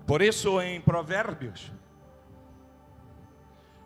Por 0.06 0.22
isso, 0.22 0.60
em 0.60 0.80
Provérbios, 0.80 1.70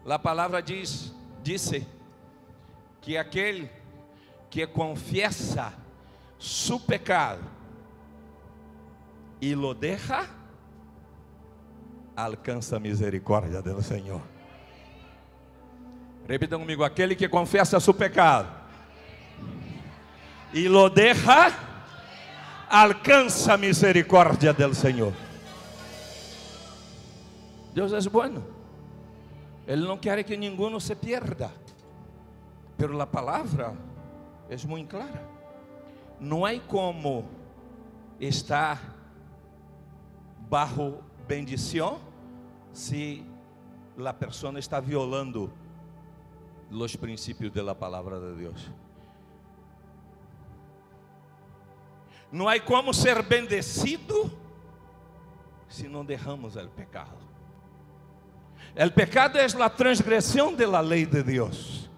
a 0.09 0.19
palavra 0.19 0.63
diz, 0.63 1.15
disse 1.43 1.87
que 3.03 3.19
aquele 3.19 3.71
que 4.49 4.67
confiesa 4.67 5.75
su 6.39 6.81
pecado 6.81 7.43
e 9.39 9.55
lo 9.55 9.75
deja, 9.75 10.27
alcança 12.17 12.77
a 12.77 12.81
misericórdia 12.81 13.61
do 13.61 13.83
Senhor. 13.83 14.21
Repita 16.29 16.59
comigo: 16.59 16.85
aquele 16.85 17.15
que 17.15 17.29
confessa 17.29 17.81
seu 17.81 17.95
pecado 17.95 18.49
e 20.53 20.69
lo 20.69 20.89
deja, 20.89 21.53
alcança 22.69 23.55
a 23.55 23.57
misericórdia 23.57 24.53
do 24.53 24.75
Senhor. 24.75 25.13
Deus 27.75 27.93
é 27.93 28.09
bueno. 28.09 28.45
Ele 29.67 29.83
não 29.87 29.97
quer 29.97 30.23
que 30.23 30.37
ninguém 30.37 30.79
se 30.79 30.95
pierda. 30.95 31.51
Pero 32.77 33.01
a 33.01 33.07
palavra 33.07 33.75
é 34.49 34.57
muito 34.67 34.91
clara. 34.91 35.23
Não 36.21 36.45
há 36.45 36.59
como 36.61 37.25
estar 38.21 38.81
bajo 40.49 40.99
bendição 41.27 42.01
se 42.73 43.25
a 44.05 44.13
pessoa 44.13 44.59
está 44.59 44.81
violando 44.81 45.53
os 46.71 46.97
princípios 46.97 47.53
da 47.53 47.75
palavra 47.75 48.19
de 48.19 48.37
Deus. 48.43 48.71
Não 52.31 52.49
há 52.49 52.59
como 52.59 52.93
ser 52.93 53.23
bendecido 53.23 54.33
se 55.69 55.89
não 55.89 56.05
derramos 56.05 56.57
o 56.57 56.69
pecado. 56.69 57.19
El 58.75 58.93
pecado 58.93 59.39
es 59.39 59.55
la 59.55 59.71
transgresión 59.71 60.57
de 60.57 60.67
la 60.67 60.83
ley 60.83 61.05
de 61.05 61.23
Dios. 61.23 61.89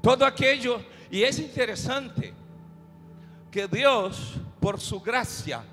Todo 0.00 0.24
aquello, 0.24 0.80
y 1.10 1.22
es 1.22 1.38
interesante 1.38 2.32
que 3.50 3.66
Dios, 3.66 4.36
por 4.60 4.80
su 4.80 5.00
gracia, 5.00 5.64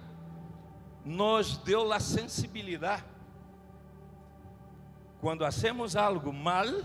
nos 1.06 1.64
dio 1.64 1.86
la 1.86 2.00
sensibilidad. 2.00 3.00
Cuando 5.20 5.46
hacemos 5.46 5.96
algo 5.96 6.32
mal, 6.32 6.84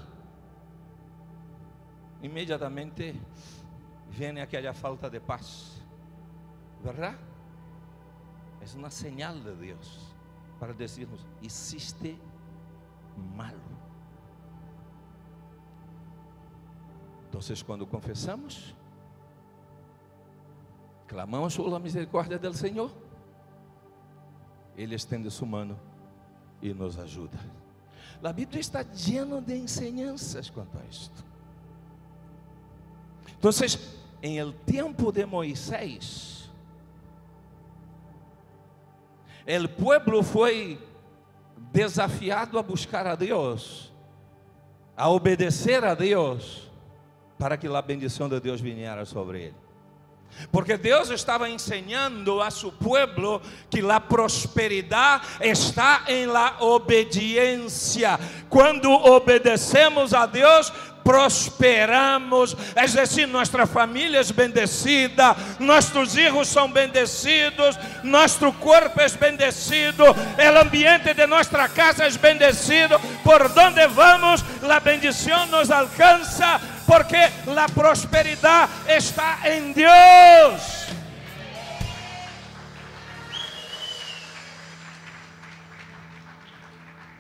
inmediatamente 2.23 3.15
viene 4.17 4.43
aquella 4.43 4.73
falta 4.73 5.09
de 5.09 5.21
paz, 5.21 5.81
¿verdad? 6.85 7.17
Es 8.61 8.75
una 8.75 8.91
señal 8.91 9.43
de 9.43 9.57
Dios 9.57 10.15
para 10.59 10.73
decirnos, 10.73 11.25
hiciste 11.41 12.19
malo. 13.37 13.77
Então, 17.29 17.41
quando 17.67 17.87
confessamos, 17.87 18.75
clamamos 21.07 21.57
por 21.57 21.69
la 21.69 21.79
misericórdia 21.79 22.39
do 22.39 22.55
Senhor, 22.55 22.91
Ele 24.77 24.95
estende 24.95 25.31
sua 25.31 25.47
mão 25.47 25.79
e 26.61 26.73
nos 26.75 26.99
ajuda. 26.99 27.39
A 28.23 28.33
Bíblia 28.33 28.61
está 28.61 28.83
llena 28.83 29.41
de 29.41 29.57
enseñanças 29.57 30.51
quanto 30.51 30.77
a 30.79 30.85
isto. 30.91 31.25
Entonces, 33.29 33.79
en 34.23 34.39
el 34.39 34.55
tiempo 34.65 35.13
de 35.13 35.25
Moisés, 35.27 36.51
el 39.47 39.69
pueblo 39.69 40.23
foi 40.23 40.79
desafiado 41.73 42.59
a 42.59 42.63
buscar 42.63 43.07
a 43.07 43.15
Deus, 43.15 43.93
a 44.97 45.09
obedecer 45.09 45.85
a 45.85 45.95
Deus, 45.95 46.69
para 47.39 47.57
que 47.57 47.69
a 47.69 47.83
bendição 47.83 48.29
de 48.29 48.41
Deus 48.41 48.61
viera 48.61 49.05
sobre 49.05 49.45
ele. 49.45 49.66
Porque 50.53 50.77
Deus 50.77 51.11
estava 51.11 51.49
ensinando 51.49 52.41
a 52.41 52.51
seu 52.51 52.71
povo 52.71 53.41
que 53.71 53.81
a 53.91 54.01
prosperidade 54.01 55.27
está 55.41 56.05
em 56.09 56.27
la 56.27 56.57
obediência. 56.61 58.19
Quando 58.49 58.91
obedecemos 58.91 60.13
a 60.13 60.27
Deus, 60.27 60.73
prosperamos, 61.07 62.57
é 62.75 62.85
decir, 62.89 63.27
nossa 63.27 63.65
família 63.65 64.21
é 64.21 64.33
bendecida, 64.33 65.37
nossos 65.61 66.13
filhos 66.13 66.49
são 66.49 66.69
bendecidos, 66.69 67.79
nosso 68.03 68.53
corpo 68.55 69.01
é 69.01 69.09
bendecido, 69.11 70.03
o 70.03 70.59
ambiente 70.61 71.15
de 71.15 71.25
nossa 71.29 71.69
casa 71.69 72.09
é 72.09 72.11
bendecido, 72.11 72.99
por 73.23 73.49
donde 73.51 73.87
vamos, 73.87 74.45
a 74.69 74.81
bendição 74.81 75.47
nos 75.47 75.71
alcança, 75.71 76.61
porque 76.85 77.17
a 77.17 77.69
prosperidade 77.73 78.73
está 78.89 79.39
em 79.49 79.73
Deus. 79.73 80.87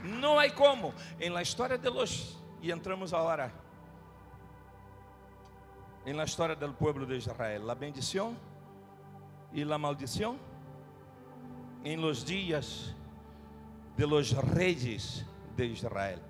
Não 0.03 0.41
há 0.41 0.51
como, 0.51 0.93
em 1.21 1.31
la 1.31 1.43
história 1.43 1.79
de 1.79 1.89
los, 1.89 2.37
e 2.61 2.73
entramos 2.73 3.15
agora 3.15 3.66
en 6.07 6.17
la 6.17 6.25
del 6.55 6.73
pueblo 6.73 7.05
de 7.05 7.17
Israel, 7.17 7.67
la 7.67 7.75
bendición 7.75 8.39
y 9.53 9.65
la 9.65 9.77
maldición 9.77 10.39
en 11.83 12.01
los 12.01 12.25
días 12.25 12.95
de 13.97 14.07
los 14.07 14.33
reyes 14.55 15.27
de 15.57 15.67
Israel. 15.67 16.21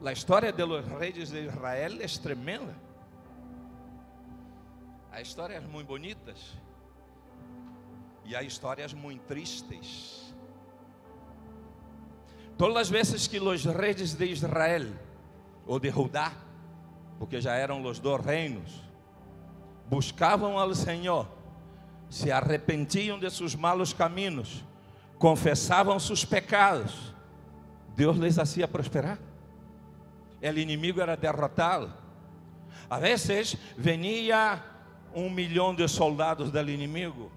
La 0.00 0.12
historia 0.12 0.52
de 0.52 0.66
los 0.66 0.88
reyes 0.88 1.30
de 1.30 1.44
Israel 1.44 2.00
es 2.00 2.18
tremenda. 2.18 2.74
Há 5.12 5.20
histórias 5.20 5.62
muito 5.64 5.88
bonitas 5.88 6.54
e 8.24 8.34
há 8.34 8.42
histórias 8.42 8.94
muito 8.94 9.22
tristes. 9.26 10.34
Todas 12.56 12.76
as 12.78 12.88
vezes 12.88 13.28
que 13.28 13.38
os 13.38 13.64
reis 13.66 14.14
de 14.14 14.24
Israel 14.24 14.86
ou 15.66 15.78
de 15.78 15.90
Judá 15.90 16.32
porque 17.22 17.40
já 17.40 17.54
eram 17.54 17.80
os 17.84 18.00
dois 18.00 18.20
reinos, 18.20 18.82
buscavam 19.88 20.58
ao 20.58 20.74
Senhor, 20.74 21.28
se 22.10 22.32
arrepentiam 22.32 23.16
de 23.16 23.30
seus 23.30 23.54
malos 23.54 23.92
caminhos, 23.92 24.64
confessavam 25.20 26.00
seus 26.00 26.24
pecados, 26.24 27.14
Deus 27.94 28.18
les 28.18 28.40
hacía 28.40 28.66
prosperar. 28.66 29.20
O 30.42 30.58
inimigo 30.58 31.00
era 31.00 31.16
derrotado. 31.16 31.94
A 32.90 32.98
vezes 32.98 33.56
venia 33.78 34.60
um 35.14 35.30
milhão 35.30 35.72
de 35.72 35.86
soldados 35.86 36.50
do 36.50 36.58
inimigo 36.68 37.30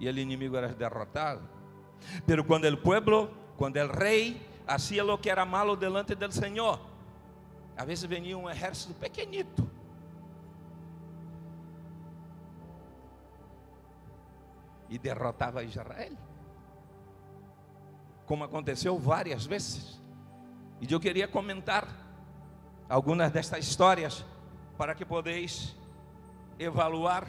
e 0.00 0.08
o 0.08 0.18
inimigo 0.18 0.56
era 0.56 0.66
derrotado. 0.66 1.42
Pero 2.26 2.42
quando 2.42 2.64
o 2.64 2.76
pueblo, 2.76 3.30
quando 3.56 3.76
o 3.76 3.86
rei 3.86 4.44
hacía 4.66 5.04
lo 5.04 5.20
que 5.20 5.30
era 5.30 5.44
malo 5.44 5.76
delante 5.76 6.16
del 6.16 6.32
Senhor, 6.32 6.93
às 7.76 7.86
vezes 7.86 8.04
venia 8.04 8.36
um 8.38 8.48
exército 8.48 8.94
pequenito. 8.94 9.68
E 14.88 14.98
derrotava 14.98 15.64
Israel. 15.64 16.12
Como 18.26 18.44
aconteceu 18.44 18.98
várias 18.98 19.44
vezes. 19.44 20.00
E 20.80 20.92
eu 20.92 21.00
queria 21.00 21.26
comentar 21.26 21.88
algumas 22.88 23.32
destas 23.32 23.66
histórias 23.66 24.24
para 24.76 24.94
que 24.94 25.04
podeis 25.04 25.74
evaluar 26.58 27.26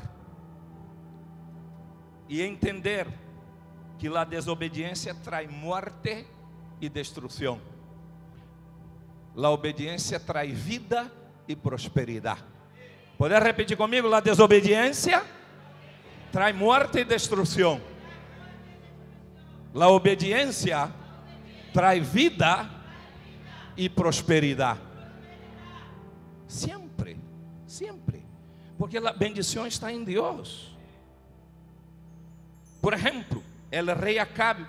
e 2.27 2.41
entender 2.41 3.07
que 3.97 4.07
a 4.15 4.23
desobediência 4.23 5.15
traz 5.15 5.49
morte 5.49 6.25
e 6.81 6.89
destruição. 6.89 7.74
La 9.35 9.49
obediência 9.49 10.19
traz 10.19 10.57
vida 10.57 11.11
e 11.47 11.55
prosperidade. 11.55 12.43
Poder 13.17 13.41
repetir 13.41 13.75
comigo? 13.75 14.07
La 14.07 14.21
desobediência 14.21 15.23
traz 16.31 16.55
morte 16.55 16.99
e 16.99 17.05
destruição. 17.05 17.81
La 19.73 19.89
obediência 19.89 20.89
traz 21.73 22.07
vida 22.07 22.69
e 23.75 23.89
prosperidade. 23.89 24.79
Sempre, 26.47 27.17
sempre. 27.67 28.25
Porque 28.77 28.97
a 28.97 29.11
bendição 29.11 29.67
está 29.67 29.91
em 29.91 30.03
Deus. 30.03 30.73
Por 32.81 32.93
exemplo, 32.93 33.43
o 33.69 33.99
rei 33.99 34.17
Acabe 34.17 34.65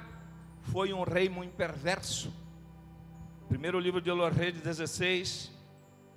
foi 0.72 0.92
um 0.92 1.04
rei 1.04 1.28
muito 1.28 1.54
perverso 1.54 2.32
Primeiro 3.48 3.78
livro 3.78 4.00
de 4.00 4.10
Reis 4.36 4.60
16, 4.60 5.52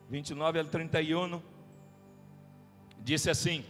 29 0.09 0.59
ao 0.59 0.65
31, 0.65 1.39
disse 2.99 3.29
assim: 3.29 3.63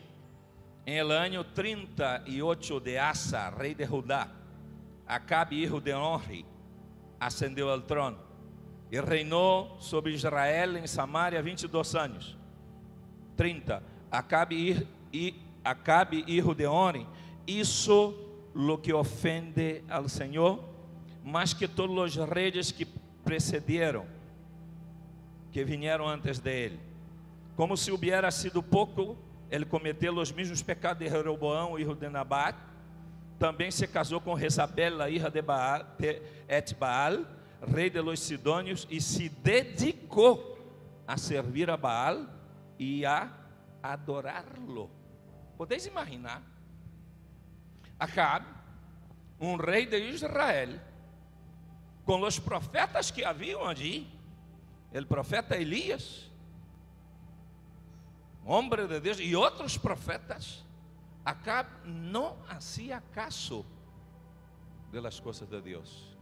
Em 0.85 0.97
el 0.97 1.11
año 1.11 1.43
38 1.43 2.79
de 2.79 2.97
Asa, 2.97 3.49
rei 3.49 3.75
de 3.75 3.85
Judá, 3.85 4.29
Acabe, 5.05 5.57
hijo 5.57 5.81
de 5.81 5.93
Onri, 5.93 6.45
ascendeu 7.19 7.69
ao 7.69 7.81
trono 7.81 8.17
e 8.89 8.99
reinou 9.01 9.75
sobre 9.81 10.13
Israel 10.13 10.77
em 10.77 10.87
Samaria 10.87 11.41
22 11.41 11.95
anos. 11.95 12.37
30. 13.35 13.83
Acabe, 14.09 14.87
e 15.11 15.35
Acabe 15.65 16.23
hijo 16.27 16.55
de 16.55 16.65
Onri, 16.65 17.05
hizo 17.45 18.13
lo 18.55 18.81
que 18.81 18.93
ofende 18.93 19.83
al 19.89 20.07
Senhor, 20.07 20.63
mais 21.25 21.53
que 21.53 21.67
todos 21.67 22.15
os 22.15 22.29
reis 22.29 22.71
que 22.71 22.87
precederam, 23.29 24.07
que 25.51 25.63
vieram 25.63 26.07
antes 26.07 26.39
de 26.39 26.49
ele. 26.49 26.79
Como 27.55 27.77
se 27.77 27.91
hubiera 27.91 28.31
sido 28.31 28.63
pouco, 28.63 29.15
ele 29.51 29.65
cometeu 29.65 30.17
os 30.17 30.31
mesmos 30.31 30.63
pecados 30.63 30.97
de 30.97 31.07
Jeroboão, 31.11 31.75
filho 31.75 31.93
de 31.93 32.09
Nabat. 32.09 32.57
Também 33.37 33.69
se 33.69 33.87
casou 33.87 34.19
com 34.19 34.33
Rezabel, 34.33 34.99
a 34.99 35.11
hija 35.11 35.29
de, 35.29 35.43
Baal, 35.43 35.85
de 35.99 36.23
Etbaal, 36.47 37.19
rei 37.71 37.91
de 37.91 38.01
los 38.01 38.19
Sidônios, 38.19 38.87
e 38.89 38.99
se 38.99 39.29
dedicou 39.29 40.57
a 41.07 41.15
servir 41.15 41.69
a 41.69 41.77
Baal 41.77 42.25
e 42.79 43.05
a 43.05 43.31
adorá-lo. 43.83 44.89
Podeis 45.55 45.85
imaginar? 45.85 46.41
Acabe, 47.99 48.47
um 49.39 49.55
rei 49.55 49.85
de 49.85 49.97
Israel, 49.97 50.79
com 52.09 52.23
os 52.23 52.39
profetas 52.39 53.11
que 53.11 53.23
haviam 53.23 53.63
ali, 53.63 54.11
o 54.91 55.05
profeta 55.05 55.55
Elias, 55.55 56.27
homem 58.43 58.87
de 58.87 58.99
Deus, 58.99 59.19
e 59.19 59.35
outros 59.35 59.77
profetas, 59.77 60.65
Acab 61.23 61.69
não 61.85 62.35
hacía 62.49 62.99
caso 63.13 63.63
de 64.91 64.99
las 64.99 65.19
coisas 65.19 65.47
de 65.47 65.61
Deus. 65.61 66.17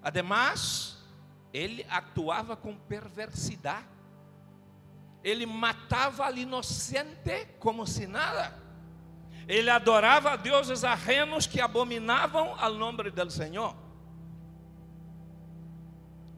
Además, 0.00 1.04
ele 1.52 1.84
atuava 1.90 2.56
com 2.56 2.76
perversidade. 2.76 3.84
Ele 5.24 5.44
matava 5.44 6.26
al 6.26 6.38
inocente 6.38 7.46
como 7.58 7.84
se 7.84 8.06
nada. 8.06 8.56
Ele 9.48 9.70
adorava 9.70 10.36
deuses 10.38 10.84
ajenos 10.84 11.48
que 11.48 11.60
abominavam 11.60 12.54
ao 12.60 12.74
nome 12.74 13.10
do 13.10 13.28
Senhor. 13.28 13.85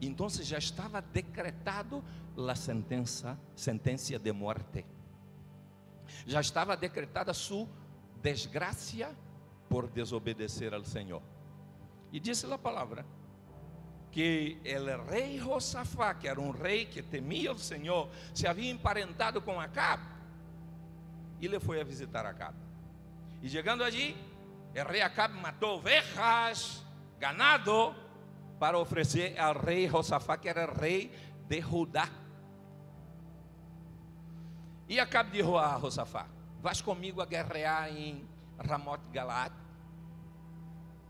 Então 0.01 0.29
já 0.29 0.57
estava 0.57 1.01
decretado 1.01 2.03
a 2.37 2.55
sentença, 2.55 3.37
sentença 3.55 4.17
de 4.17 4.31
morte. 4.31 4.85
Já 6.25 6.39
estava 6.39 6.75
decretada 6.77 7.33
sua 7.33 7.67
desgraça 8.21 9.15
por 9.67 9.87
desobedecer 9.87 10.73
ao 10.73 10.83
Senhor. 10.83 11.21
E 12.11 12.19
disse 12.19 12.51
a 12.51 12.57
palavra 12.57 13.05
que 14.11 14.57
o 14.65 15.11
rei 15.11 15.37
Josafá, 15.37 16.13
que 16.15 16.27
era 16.27 16.39
um 16.39 16.51
rei 16.51 16.85
que 16.85 17.03
temia 17.03 17.51
o 17.51 17.59
Senhor, 17.59 18.09
se 18.33 18.47
havia 18.47 18.71
emparentado 18.71 19.41
com 19.41 19.59
Acab 19.59 20.01
e 21.39 21.45
ele 21.45 21.59
foi 21.59 21.79
a 21.79 21.83
visitar 21.83 22.25
Acab. 22.25 22.55
E 23.41 23.49
chegando 23.49 23.83
allí, 23.83 24.17
o 24.75 24.89
rei 24.89 25.01
Acab 25.01 25.33
matou 25.35 25.77
ovejas, 25.77 26.83
ganado, 27.19 27.95
para 28.59 28.77
oferecer 28.77 29.39
ao 29.39 29.57
rei 29.57 29.87
Josafá, 29.87 30.37
que 30.37 30.49
era 30.49 30.71
rei 30.71 31.11
de 31.47 31.61
Judá. 31.61 32.09
E 34.87 34.99
Acabe 34.99 35.31
disse 35.31 35.55
a 35.55 35.79
Josafá: 35.79 36.27
Vais 36.61 36.81
comigo 36.81 37.21
a 37.21 37.25
guerrear 37.25 37.89
em 37.89 38.27
Ramote 38.59 39.03
Galaad? 39.13 39.53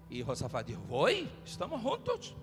E 0.10 0.22
Josafá 0.22 0.62
disse: 0.62 0.80
Vou, 0.88 1.10
estamos 1.44 1.82
juntos. 1.82 2.36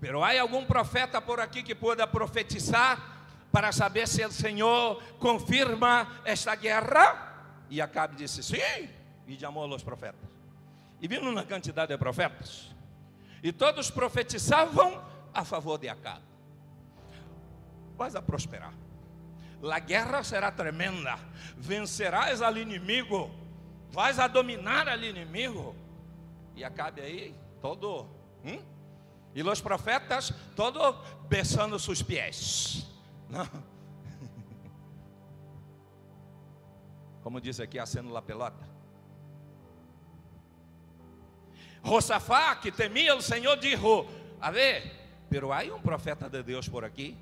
Pero 0.00 0.24
há 0.24 0.40
algum 0.40 0.64
profeta 0.66 1.20
por 1.20 1.38
aqui 1.38 1.62
que 1.62 1.74
pueda 1.74 2.06
profetizar 2.06 3.26
para 3.52 3.70
saber 3.70 4.08
se 4.08 4.24
o 4.24 4.32
Senhor 4.32 5.00
confirma 5.18 6.20
esta 6.24 6.56
guerra? 6.56 7.64
E 7.70 7.80
Acabe 7.80 8.16
disse: 8.16 8.42
Sim. 8.42 8.88
E 9.26 9.38
chamou 9.38 9.72
os 9.72 9.84
profetas. 9.84 10.28
E 11.00 11.06
vindo 11.06 11.28
uma 11.28 11.44
quantidade 11.44 11.92
de 11.92 11.98
profetas. 11.98 12.71
E 13.42 13.52
todos 13.52 13.90
profetizavam 13.90 15.02
a 15.34 15.44
favor 15.44 15.78
de 15.78 15.88
Acabe. 15.88 16.22
Vais 17.96 18.14
a 18.14 18.22
prosperar. 18.22 18.72
A 19.70 19.78
guerra 19.78 20.22
será 20.22 20.52
tremenda. 20.52 21.18
Vencerás 21.56 22.40
al 22.40 22.58
inimigo. 22.58 23.30
Vais 23.90 24.18
a 24.18 24.28
dominar 24.28 24.88
al 24.88 25.04
inimigo. 25.04 25.74
E 26.54 26.64
Acabe 26.64 27.00
aí, 27.00 27.34
todo. 27.60 28.06
Hum? 28.44 28.62
E 29.34 29.42
os 29.42 29.60
profetas, 29.60 30.32
todos 30.54 30.96
besando 31.28 31.78
seus 31.78 32.02
pés. 32.02 32.86
Não. 33.28 33.46
Como 37.22 37.40
diz 37.40 37.60
aqui, 37.60 37.78
acendo 37.78 38.12
la 38.12 38.20
pelota. 38.20 38.71
Josafá, 41.84 42.54
que 42.56 42.70
temia 42.70 43.14
o 43.14 43.22
Senhor, 43.22 43.56
disse: 43.56 43.82
A 44.40 44.50
ver, 44.50 44.92
pero 45.28 45.52
há 45.52 45.62
um 45.64 45.80
profeta 45.80 46.28
de 46.28 46.42
Deus 46.42 46.68
por 46.68 46.84
aqui. 46.84 47.16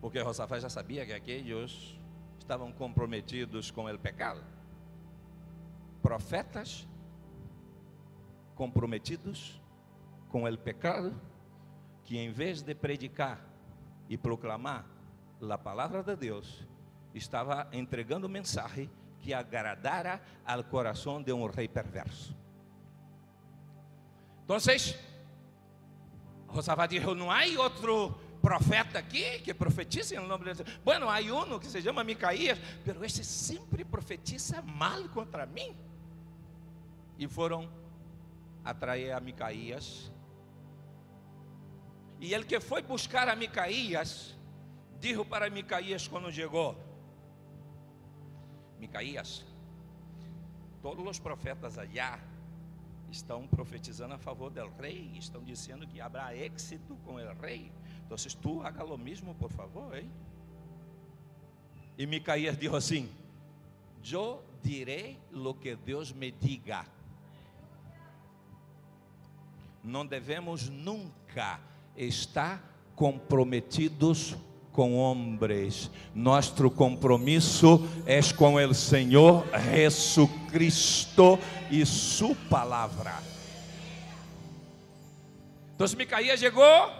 Porque 0.00 0.22
Josafá 0.22 0.58
já 0.58 0.68
sabia 0.68 1.04
que 1.04 1.12
aqueles 1.12 1.98
estavam 2.38 2.72
comprometidos 2.72 3.70
com 3.70 3.86
o 3.86 3.98
pecado. 3.98 4.42
Profetas 6.00 6.86
comprometidos 8.54 9.60
com 10.28 10.44
o 10.44 10.58
pecado, 10.58 11.14
que 12.04 12.16
em 12.16 12.30
vez 12.30 12.62
de 12.62 12.74
predicar 12.74 13.44
e 14.08 14.16
proclamar 14.16 14.86
a 15.40 15.58
palavra 15.58 16.02
de 16.02 16.16
Deus, 16.16 16.64
estava 17.12 17.68
entregando 17.72 18.28
mensagem 18.28 18.90
que 19.26 19.34
agradara 19.34 20.22
ao 20.46 20.62
coração 20.62 21.20
de 21.20 21.32
um 21.32 21.46
rei 21.50 21.66
perverso. 21.66 22.32
Então, 24.44 24.56
Josafá 26.54 26.86
disse: 26.86 27.04
Não 27.12 27.28
há 27.28 27.42
outro 27.58 28.10
profeta 28.40 29.00
aqui 29.00 29.40
que 29.40 29.52
profetiza 29.52 30.14
em 30.14 30.24
nome 30.24 30.44
de 30.44 30.62
Deus. 30.62 30.78
Bueno, 30.84 31.08
há 31.08 31.18
um 31.18 31.58
que 31.58 31.66
se 31.66 31.82
chama 31.82 32.04
Micaías, 32.04 32.56
pero 32.84 33.04
esse 33.04 33.24
sempre 33.24 33.84
profetiza 33.84 34.62
mal 34.62 35.08
contra 35.08 35.44
mim. 35.44 35.76
E 37.18 37.26
foram 37.26 37.68
atrair 38.64 39.10
a 39.10 39.18
Micaías. 39.18 40.12
E 42.20 42.32
ele 42.32 42.44
que 42.44 42.60
foi 42.60 42.80
buscar 42.80 43.28
a 43.28 43.34
Micaías, 43.34 44.36
disse 45.00 45.24
para 45.24 45.50
Micaías 45.50 46.06
quando 46.06 46.30
chegou: 46.30 46.85
Micaías, 48.78 49.44
todos 50.82 51.06
os 51.06 51.18
profetas 51.18 51.78
allá 51.78 52.20
estão 53.10 53.46
profetizando 53.46 54.14
a 54.14 54.18
favor 54.18 54.50
do 54.50 54.68
rei, 54.80 55.12
estão 55.16 55.42
dizendo 55.42 55.86
que 55.86 56.00
haverá 56.00 56.36
êxito 56.36 56.96
com 57.04 57.14
o 57.14 57.34
rei. 57.40 57.72
Então, 58.04 58.16
tu 58.40 58.62
haga 58.62 58.82
lo 58.82 58.98
mesmo, 58.98 59.34
por 59.34 59.50
favor, 59.50 59.96
hein? 59.96 60.10
E 61.98 62.06
Micaías 62.06 62.56
disse 62.58 62.76
assim: 62.76 63.10
Eu 64.10 64.44
direi 64.62 65.18
lo 65.30 65.54
que 65.54 65.74
Deus 65.74 66.12
me 66.12 66.30
diga. 66.30 66.84
Não 69.82 70.04
devemos 70.04 70.68
nunca 70.68 71.60
estar 71.96 72.62
comprometidos 72.94 74.36
com 74.76 74.94
homens. 74.94 75.90
Nosso 76.14 76.70
compromisso 76.70 77.88
é 78.04 78.20
com 78.34 78.54
o 78.56 78.74
Senhor 78.74 79.42
Jesucristo 79.72 81.38
e 81.70 81.84
Sua 81.86 82.36
palavra. 82.50 83.14
Então 85.74 85.86
Micaías 85.96 86.38
chegou 86.38 86.90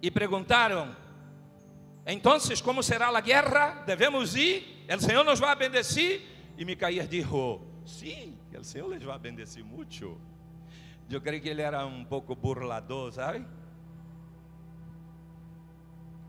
e 0.00 0.08
perguntaram: 0.08 0.94
Então, 2.06 2.38
como 2.64 2.82
será 2.82 3.08
a 3.08 3.20
guerra? 3.20 3.82
Devemos 3.84 4.36
ir? 4.36 4.86
O 4.88 5.00
Senhor 5.00 5.24
nos 5.24 5.40
vai 5.40 5.56
bendecir? 5.56 6.22
E 6.56 6.64
Micaías 6.64 7.08
disse: 7.08 7.28
Sim, 7.84 8.38
sí, 8.50 8.56
o 8.56 8.64
Senhor 8.64 8.88
les 8.88 9.02
vai 9.02 9.18
bendecir 9.18 9.64
muito. 9.64 10.20
Eu 11.10 11.20
creio 11.20 11.42
que 11.42 11.48
ele 11.48 11.62
era 11.62 11.84
um 11.86 12.04
pouco 12.04 12.34
burlador, 12.34 13.12
sabe? 13.12 13.44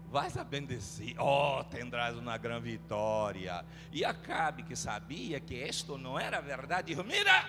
Vais 0.09 0.37
a 0.37 0.43
bendecir, 0.43 1.15
oh, 1.19 1.63
tendrás 1.65 2.15
uma 2.15 2.37
grande 2.37 2.71
vitória. 2.71 3.65
E 3.91 4.05
Acabe, 4.05 4.63
que 4.63 4.75
sabia 4.75 5.39
que 5.39 5.55
isto 5.55 5.97
não 5.97 6.17
era 6.17 6.39
verdade, 6.41 6.87
dijo: 6.87 7.03
Mira, 7.03 7.45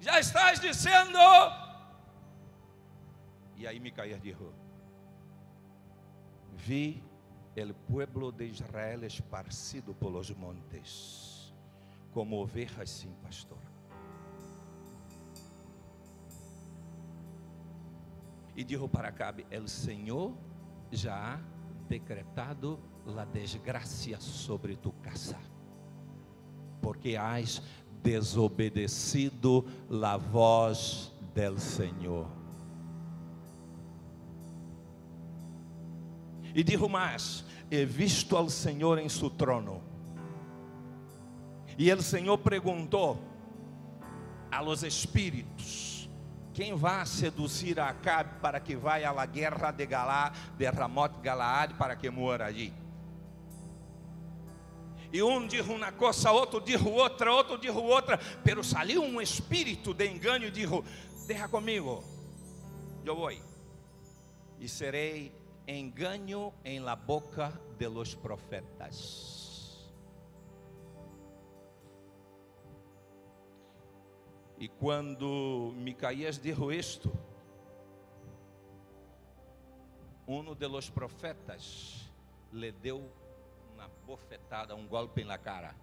já 0.00 0.18
estás 0.20 0.60
dizendo. 0.60 1.18
E 3.56 3.66
aí 3.66 3.80
Micaías 3.80 4.22
disse: 4.22 4.38
Vi 6.52 7.02
el 7.56 7.74
pueblo 7.74 8.30
de 8.30 8.46
Israel 8.46 9.04
esparcido 9.04 9.94
pelos 9.94 10.30
montes, 10.30 11.52
como 12.12 12.40
ovejas 12.40 12.90
sem 12.90 13.12
pastor. 13.14 13.58
E 18.56 18.62
dijo 18.62 18.88
para 18.88 19.08
Acabe: 19.08 19.44
El 19.50 19.68
Senhor 19.68 20.53
já 20.94 21.40
decretado 21.88 22.78
a 23.16 23.24
desgraça 23.24 24.18
sobre 24.20 24.76
tu 24.76 24.92
casa, 25.02 25.38
porque 26.80 27.16
has 27.16 27.62
desobedecido 28.02 29.64
a 30.02 30.16
voz 30.16 31.12
del 31.34 31.58
Senhor. 31.58 32.26
E 36.54 36.62
dijo 36.62 36.88
mais: 36.88 37.44
He 37.70 37.84
visto 37.84 38.36
ao 38.36 38.48
Senhor 38.48 38.98
em 38.98 39.08
seu 39.08 39.28
trono. 39.28 39.82
E 41.76 41.92
o 41.92 42.02
Senhor 42.02 42.38
perguntou 42.38 43.20
a 44.50 44.60
los 44.60 44.84
espíritos: 44.84 45.93
quem 46.54 46.72
vai 46.74 47.04
seduzir 47.04 47.80
a 47.80 47.88
Acabe 47.88 48.38
para 48.40 48.60
que 48.60 48.76
vá 48.76 48.94
à 48.96 49.26
guerra 49.26 49.72
de 49.72 49.84
Galá, 49.84 50.32
de 50.56 50.64
Ramote 50.66 51.20
Galaad, 51.20 51.74
para 51.74 51.96
que 51.96 52.08
mora 52.08 52.46
ali? 52.46 52.72
E 55.12 55.22
um 55.22 55.46
diz 55.46 55.66
uma 55.66 55.92
coisa, 55.92 56.30
outro 56.30 56.60
diz 56.60 56.80
outra, 56.80 57.32
outro 57.32 57.58
diz 57.58 57.74
outra, 57.74 58.18
pero 58.42 58.62
saiu 58.62 59.02
um 59.02 59.20
espírito 59.20 59.92
de 59.92 60.06
engano 60.08 60.44
e 60.44 60.50
disse: 60.50 60.82
Deixa 61.26 61.48
comigo, 61.48 62.02
eu 63.04 63.16
vou, 63.16 63.30
e 63.30 64.68
serei 64.68 65.32
engano 65.66 66.54
em 66.64 66.80
la 66.80 66.96
boca 66.96 67.52
de 67.78 67.88
los 67.88 68.14
profetas. 68.14 69.33
E 74.64 74.68
quando 74.68 75.74
Micaías 75.76 76.40
dijo 76.40 76.72
isto, 76.72 77.12
um 80.26 80.54
de 80.54 80.66
los 80.66 80.88
profetas 80.88 82.10
le 82.50 82.72
deu 82.72 83.12
uma 83.74 83.90
bofetada, 84.06 84.74
um 84.74 84.88
golpe 84.88 85.22
na 85.22 85.36
cara 85.36 85.76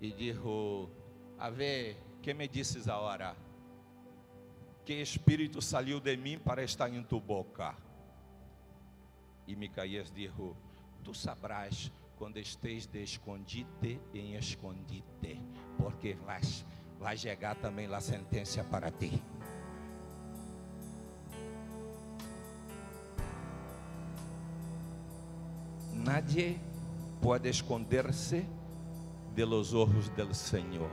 e 0.00 0.10
dijo: 0.10 0.90
A 1.38 1.48
ver, 1.48 1.96
que 2.20 2.34
me 2.34 2.48
dizes 2.48 2.88
agora? 2.88 3.36
Que 4.84 4.94
espírito 4.94 5.62
saiu 5.62 6.00
de 6.00 6.16
mim 6.16 6.40
para 6.40 6.64
estar 6.64 6.92
em 6.92 7.04
tu 7.04 7.20
boca? 7.20 7.72
E 9.46 9.54
Micaías 9.54 10.10
dijo: 10.10 10.56
Tu 11.04 11.14
sabrás 11.14 11.92
quando 12.18 12.38
estejas 12.38 12.88
de 12.88 13.04
escondite 13.04 14.00
em 14.12 14.34
escondite, 14.34 15.40
porque 15.78 16.14
vais 16.14 16.66
vai 16.98 17.16
chegar 17.16 17.54
também 17.56 17.92
a 17.92 18.00
sentença 18.00 18.64
para 18.64 18.90
ti. 18.90 19.22
Nadie 25.92 26.58
pode 27.20 27.48
esconder-se 27.48 28.46
de 29.34 29.44
los 29.44 29.74
ojos 29.74 30.10
Senhor. 30.32 30.90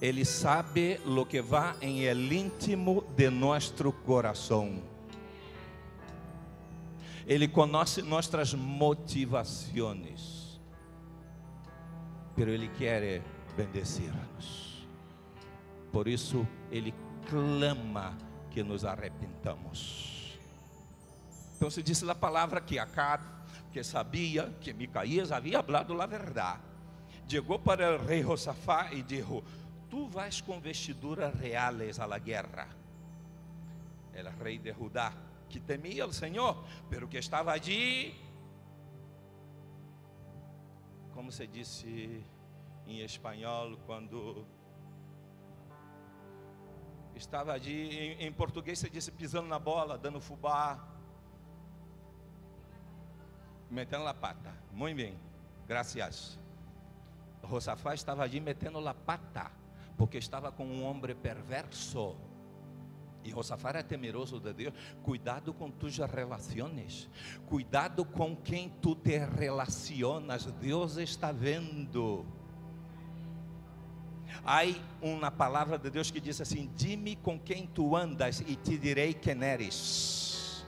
Ele 0.00 0.24
sabe 0.24 0.98
lo 1.04 1.26
que 1.26 1.42
va 1.42 1.76
em 1.82 2.04
el 2.04 2.32
íntimo 2.32 3.04
de 3.14 3.30
nosso 3.30 3.92
coração. 3.92 4.82
Ele 7.26 7.46
conhece 7.46 8.00
nossas 8.00 8.54
motivações, 8.54 10.58
pero 12.34 12.50
Ele 12.50 12.68
quer 12.68 13.22
bendecir-nos. 13.56 14.86
Por 15.92 16.06
isso, 16.08 16.46
Ele 16.70 16.94
clama 17.28 18.16
que 18.50 18.62
nos 18.62 18.84
arrepentamos. 18.84 20.38
Então 21.56 21.70
se 21.70 21.82
disse 21.82 22.08
a 22.08 22.14
palavra 22.14 22.60
que 22.60 22.78
Acabe, 22.78 23.24
que 23.72 23.84
sabia 23.84 24.50
que 24.60 24.72
Micaías 24.72 25.30
havia 25.30 25.62
falado 25.62 26.00
a 26.00 26.06
verdade, 26.06 26.62
chegou 27.28 27.58
para 27.58 27.96
o 27.96 28.04
rei 28.04 28.22
Josafá 28.22 28.92
e 28.92 29.02
disse: 29.02 29.42
Tu 29.88 30.08
vais 30.08 30.40
com 30.40 30.60
vestiduras 30.60 31.34
a 31.98 32.06
la 32.06 32.18
guerra. 32.18 32.68
El 34.14 34.26
rei 34.42 34.58
de 34.58 34.72
Judá, 34.72 35.12
que 35.48 35.60
temia 35.60 36.06
o 36.06 36.12
Senhor, 36.12 36.64
pero 36.88 37.08
que 37.08 37.18
estava 37.18 37.52
allí, 37.52 38.14
como 41.12 41.30
se 41.30 41.46
disse 41.46 42.24
em 42.90 43.04
espanhol, 43.04 43.76
quando 43.86 44.44
estava 47.14 47.52
allí, 47.52 47.96
em, 47.96 48.26
em 48.26 48.32
português 48.32 48.78
se 48.78 48.90
disse 48.90 49.12
pisando 49.12 49.48
na 49.48 49.58
bola, 49.58 49.98
dando 49.98 50.20
fubá, 50.20 50.88
metendo 53.70 54.06
a 54.06 54.14
pata. 54.14 54.54
Muito 54.72 54.96
bem, 54.96 55.18
graças. 55.66 56.38
Josafá 57.48 57.94
estava 57.94 58.22
allí 58.22 58.40
metendo 58.40 58.86
a 58.86 58.94
pata, 58.94 59.50
porque 59.96 60.18
estava 60.18 60.50
com 60.50 60.64
um 60.64 60.84
homem 60.84 61.14
perverso. 61.14 62.16
E 63.22 63.30
Josafá 63.30 63.68
era 63.68 63.82
temeroso 63.82 64.40
de 64.40 64.52
Deus. 64.52 64.74
Cuidado 65.02 65.52
com 65.52 65.70
tuas 65.70 65.98
relações. 65.98 67.08
Cuidado 67.46 68.04
com 68.04 68.34
quem 68.34 68.70
tu 68.80 68.94
te 68.94 69.18
relacionas. 69.18 70.46
Deus 70.52 70.96
está 70.96 71.30
vendo. 71.30 72.24
Há 74.44 74.62
uma 75.02 75.30
palavra 75.30 75.78
de 75.78 75.90
Deus 75.90 76.10
que 76.10 76.20
diz 76.20 76.40
assim: 76.40 76.70
Dime 76.76 77.16
com 77.16 77.38
quem 77.38 77.66
tu 77.66 77.96
andas 77.96 78.40
e 78.40 78.56
te 78.56 78.78
direi 78.78 79.14
quem 79.14 79.42
eres. 79.42 80.64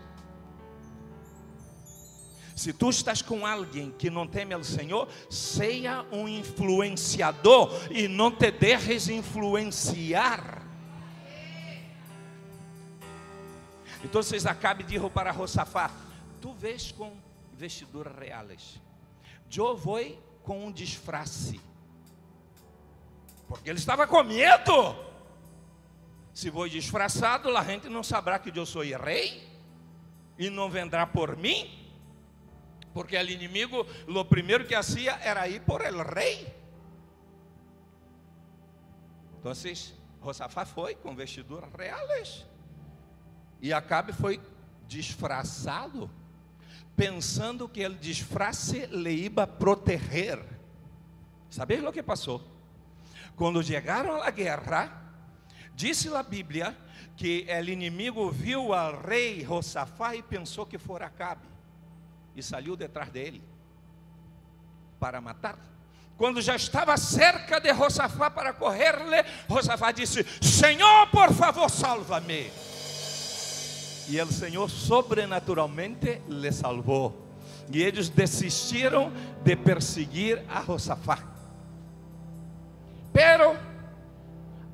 Se 2.55 2.73
tu 2.73 2.91
estás 2.91 3.23
com 3.23 3.45
alguém 3.45 3.91
que 3.91 4.09
não 4.09 4.27
teme 4.27 4.55
ao 4.55 4.63
Senhor, 4.63 5.09
seja 5.29 6.07
um 6.13 6.29
influenciador 6.29 7.73
e 7.91 8.07
não 8.07 8.31
te 8.31 8.51
deixes 8.53 9.09
influenciar. 9.09 10.63
Então 14.05 14.21
Acabe 14.49 14.85
disse 14.85 15.11
para 15.11 15.33
Josafá: 15.33 15.91
Tu 16.41 16.53
vês 16.53 16.93
com 16.93 17.17
vestiduras 17.53 18.17
reais, 18.17 18.81
eu 19.57 19.77
vou 19.77 20.01
com 20.43 20.67
um 20.67 20.73
disfarce, 20.73 21.61
porque 23.53 23.69
ele 23.69 23.79
estava 23.79 24.07
com 24.07 24.23
medo. 24.23 24.97
Se 26.33 26.49
vou 26.49 26.67
disfarçado, 26.67 27.55
a 27.55 27.63
gente 27.63 27.87
não 27.87 28.03
saberá 28.03 28.39
que 28.39 28.51
eu 28.59 28.65
sou 28.65 28.83
rei 28.83 29.47
e 30.39 30.49
não 30.49 30.71
vendrá 30.71 31.07
por 31.07 31.37
mim, 31.37 31.71
porque 32.95 33.15
o 33.15 33.31
inimigo, 33.31 33.87
o 34.09 34.25
primeiro 34.25 34.65
que 34.65 34.75
hacía 34.75 35.21
era 35.23 35.47
ir 35.49 35.61
por 35.61 35.85
el 35.85 36.03
rei. 36.03 36.51
Então, 39.39 39.53
Josafá 40.25 40.65
foi 40.65 40.95
com 40.95 41.15
vestiduras 41.15 41.71
reais. 41.75 42.47
E 43.61 43.71
Acabe 43.71 44.15
foi 44.15 44.41
disfarçado, 44.89 46.11
pensando 46.97 47.69
que 47.69 47.87
o 47.87 47.95
disfrace 47.95 48.87
le 48.87 49.13
iba 49.13 49.43
a 49.43 49.47
proteger. 49.47 50.43
¿Sabes 51.51 51.83
o 51.85 51.93
que 51.93 52.03
passou? 52.03 52.52
Quando 53.43 53.61
chegaram 53.61 54.23
à 54.23 54.31
guerra, 54.31 55.03
disse 55.75 56.07
a 56.15 56.23
Bíblia 56.23 56.77
que 57.17 57.45
o 57.51 57.71
inimigo 57.71 58.31
viu 58.31 58.73
al 58.73 59.03
rei 59.03 59.45
Josafá 59.45 60.15
e 60.15 60.23
pensou 60.23 60.65
que 60.65 60.79
fora 60.79 61.07
Acabe 61.07 61.49
e 62.37 62.41
saiu 62.41 62.77
detrás 62.77 63.11
dele 63.11 63.43
para 65.01 65.21
matar. 65.21 65.59
Quando 66.17 66.41
já 66.41 66.55
estava 66.55 66.97
cerca 66.97 67.59
de 67.59 67.75
Josafá 67.75 68.31
para 68.31 68.53
correr-lhe, 68.53 69.25
Josafá 69.49 69.91
disse: 69.91 70.25
Senhor, 70.41 71.09
por 71.09 71.33
favor, 71.33 71.69
salva-me. 71.69 72.49
E 74.09 74.21
o 74.23 74.27
Senhor 74.33 74.71
sobrenaturalmente 74.71 76.23
lhe 76.29 76.53
salvou. 76.53 77.29
E 77.73 77.83
eles 77.83 78.09
desistiram 78.09 79.13
de 79.43 79.57
perseguir 79.57 80.45
a 80.49 80.63
Josafá. 80.63 81.32
Pero 83.13 83.57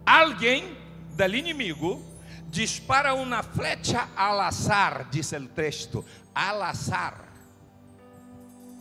alguém 0.07 0.77
do 1.17 1.37
inimigo 1.37 2.03
dispara 2.49 3.15
uma 3.15 3.43
flecha 3.43 4.09
al 4.17 4.41
azar, 4.41 5.09
diz 5.11 5.33
o 5.33 5.49
texto, 5.49 6.05
al 6.35 6.63
azar. 6.63 7.27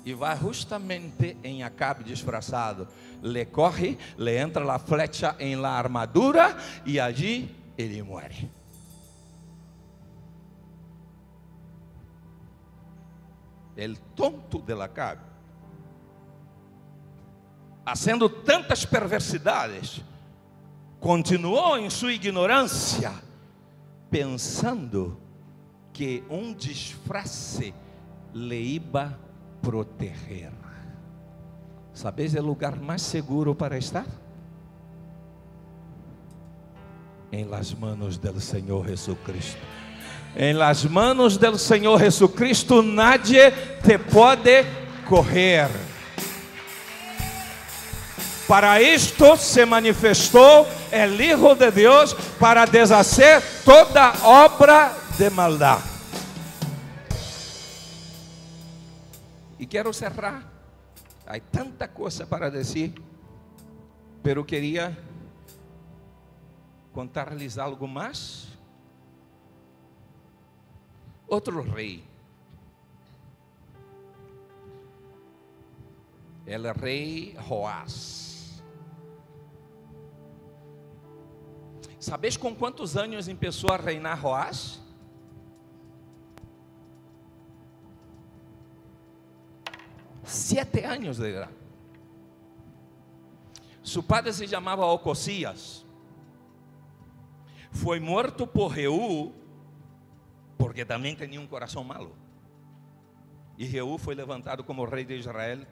E 0.05 0.13
vai 0.13 0.37
justamente 0.37 1.35
em 1.43 1.63
Acabe 1.63 2.03
disfarçado. 2.03 2.87
Le 3.21 3.45
corre, 3.45 3.97
le 4.17 4.37
entra 4.37 4.63
a 4.73 4.79
flecha 4.79 5.35
em 5.39 5.55
la 5.55 5.77
armadura 5.77 6.55
e 6.85 6.99
allí 6.99 7.53
ele 7.77 8.01
muere. 8.03 8.49
el 13.77 13.99
tonto 14.15 14.59
de 14.59 14.73
Acabe, 14.73 15.21
fazendo 17.87 18.27
tantas 18.27 18.83
perversidades, 18.83 20.03
continuou 20.99 21.77
em 21.77 21.89
sua 21.89 22.11
ignorância, 22.11 23.13
pensando 24.11 25.17
que 25.93 26.21
um 26.29 26.53
disfarce 26.53 27.73
le 28.33 28.61
iba 28.61 29.17
proteger. 29.61 30.51
Sabes 31.93 32.33
o 32.33 32.41
lugar 32.41 32.75
mais 32.75 33.03
seguro 33.03 33.55
para 33.55 33.77
estar? 33.77 34.05
Em 37.31 37.45
las 37.45 37.73
manos 37.73 38.17
del 38.17 38.41
Senhor 38.41 38.85
Jesucristo. 38.85 39.61
Em 40.35 40.53
las 40.53 40.83
manos 40.83 41.37
del 41.37 41.57
Senhor 41.57 41.97
Jesucristo 41.97 42.81
nadie 42.81 43.49
te 43.81 43.97
pode 43.97 44.65
correr. 45.07 45.69
Para 48.47 48.81
isto 48.81 49.35
se 49.35 49.65
manifestou 49.65 50.65
o 50.65 51.21
Hijo 51.21 51.53
de 51.53 51.69
Deus 51.69 52.13
para 52.39 52.65
deshacer 52.65 53.43
toda 53.65 54.13
obra 54.23 54.95
de 55.17 55.29
maldade. 55.29 55.83
E 59.59 59.65
quero 59.65 59.91
cerrar. 59.91 60.43
Há 61.25 61.37
tanta 61.41 61.89
coisa 61.89 62.25
para 62.25 62.49
dizer, 62.49 62.93
pero 64.23 64.45
queria 64.45 64.97
contar-lhes 66.93 67.57
algo 67.57 67.85
mais 67.85 68.47
outro 71.27 71.61
rei. 71.61 72.01
El 76.45 76.73
rei 76.73 77.35
Joás. 77.45 78.26
Sabes 82.07 82.37
com 82.37 82.55
quantos 82.55 82.95
anos 82.95 83.27
começou 83.27 83.69
a 83.69 83.75
reinar 83.75 84.17
Joás? 84.21 84.81
Sete 90.23 90.85
anos 90.85 91.17
de 91.17 91.31
idade. 91.31 91.51
Su 93.83 94.01
padre 94.01 94.31
se 94.31 94.47
chamava 94.47 94.85
Ocosias. 94.85 95.85
Foi 97.71 97.99
morto 97.99 98.47
por 98.47 98.69
Reú 98.69 99.33
porque 100.57 100.85
também 100.85 101.13
tinha 101.13 101.41
um 101.41 101.45
coração 101.45 101.83
malo. 101.83 102.15
E 103.57 103.65
Reú 103.65 103.97
foi 103.97 104.15
levantado 104.15 104.63
como 104.63 104.85
rei 104.85 105.03
de 105.03 105.15
Israel 105.15 105.67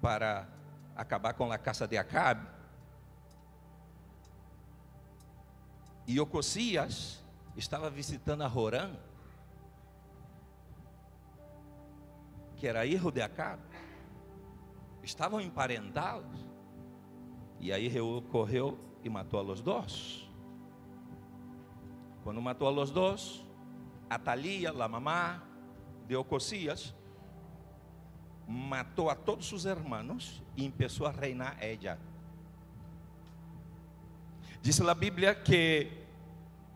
para 0.00 0.48
acabar 0.96 1.34
com 1.34 1.52
a 1.52 1.56
casa 1.56 1.86
de 1.86 1.96
Acabe. 1.96 2.48
E 6.12 6.20
Ocosias 6.20 7.24
estava 7.56 7.88
visitando 7.88 8.42
a 8.42 8.46
Horã, 8.46 8.94
que 12.54 12.66
era 12.66 12.82
filho 12.82 13.10
de 13.10 13.22
Acabe. 13.22 13.62
Estavam 15.02 15.40
emparentados. 15.40 16.38
E 17.58 17.72
aí 17.72 17.88
Reú 17.88 18.20
correu 18.30 18.78
e 19.02 19.08
matou 19.08 19.40
a 19.40 19.42
los 19.42 19.62
dois. 19.62 20.28
Quando 22.22 22.42
matou 22.42 22.68
a 22.68 22.70
los 22.70 22.90
dois, 22.90 23.42
Atalia, 24.10 24.68
a 24.68 24.88
mamá 24.88 25.42
de 26.06 26.14
Ocosías, 26.14 26.94
matou 28.46 29.08
a 29.08 29.14
todos 29.14 29.46
sus 29.46 29.64
hermanos 29.64 30.42
y 30.54 30.66
empezó 30.66 31.06
a 31.06 31.12
reinar 31.12 31.56
ella. 31.64 31.98
Dice 34.62 34.84
la 34.84 34.92
Biblia 34.92 35.42
que 35.42 36.01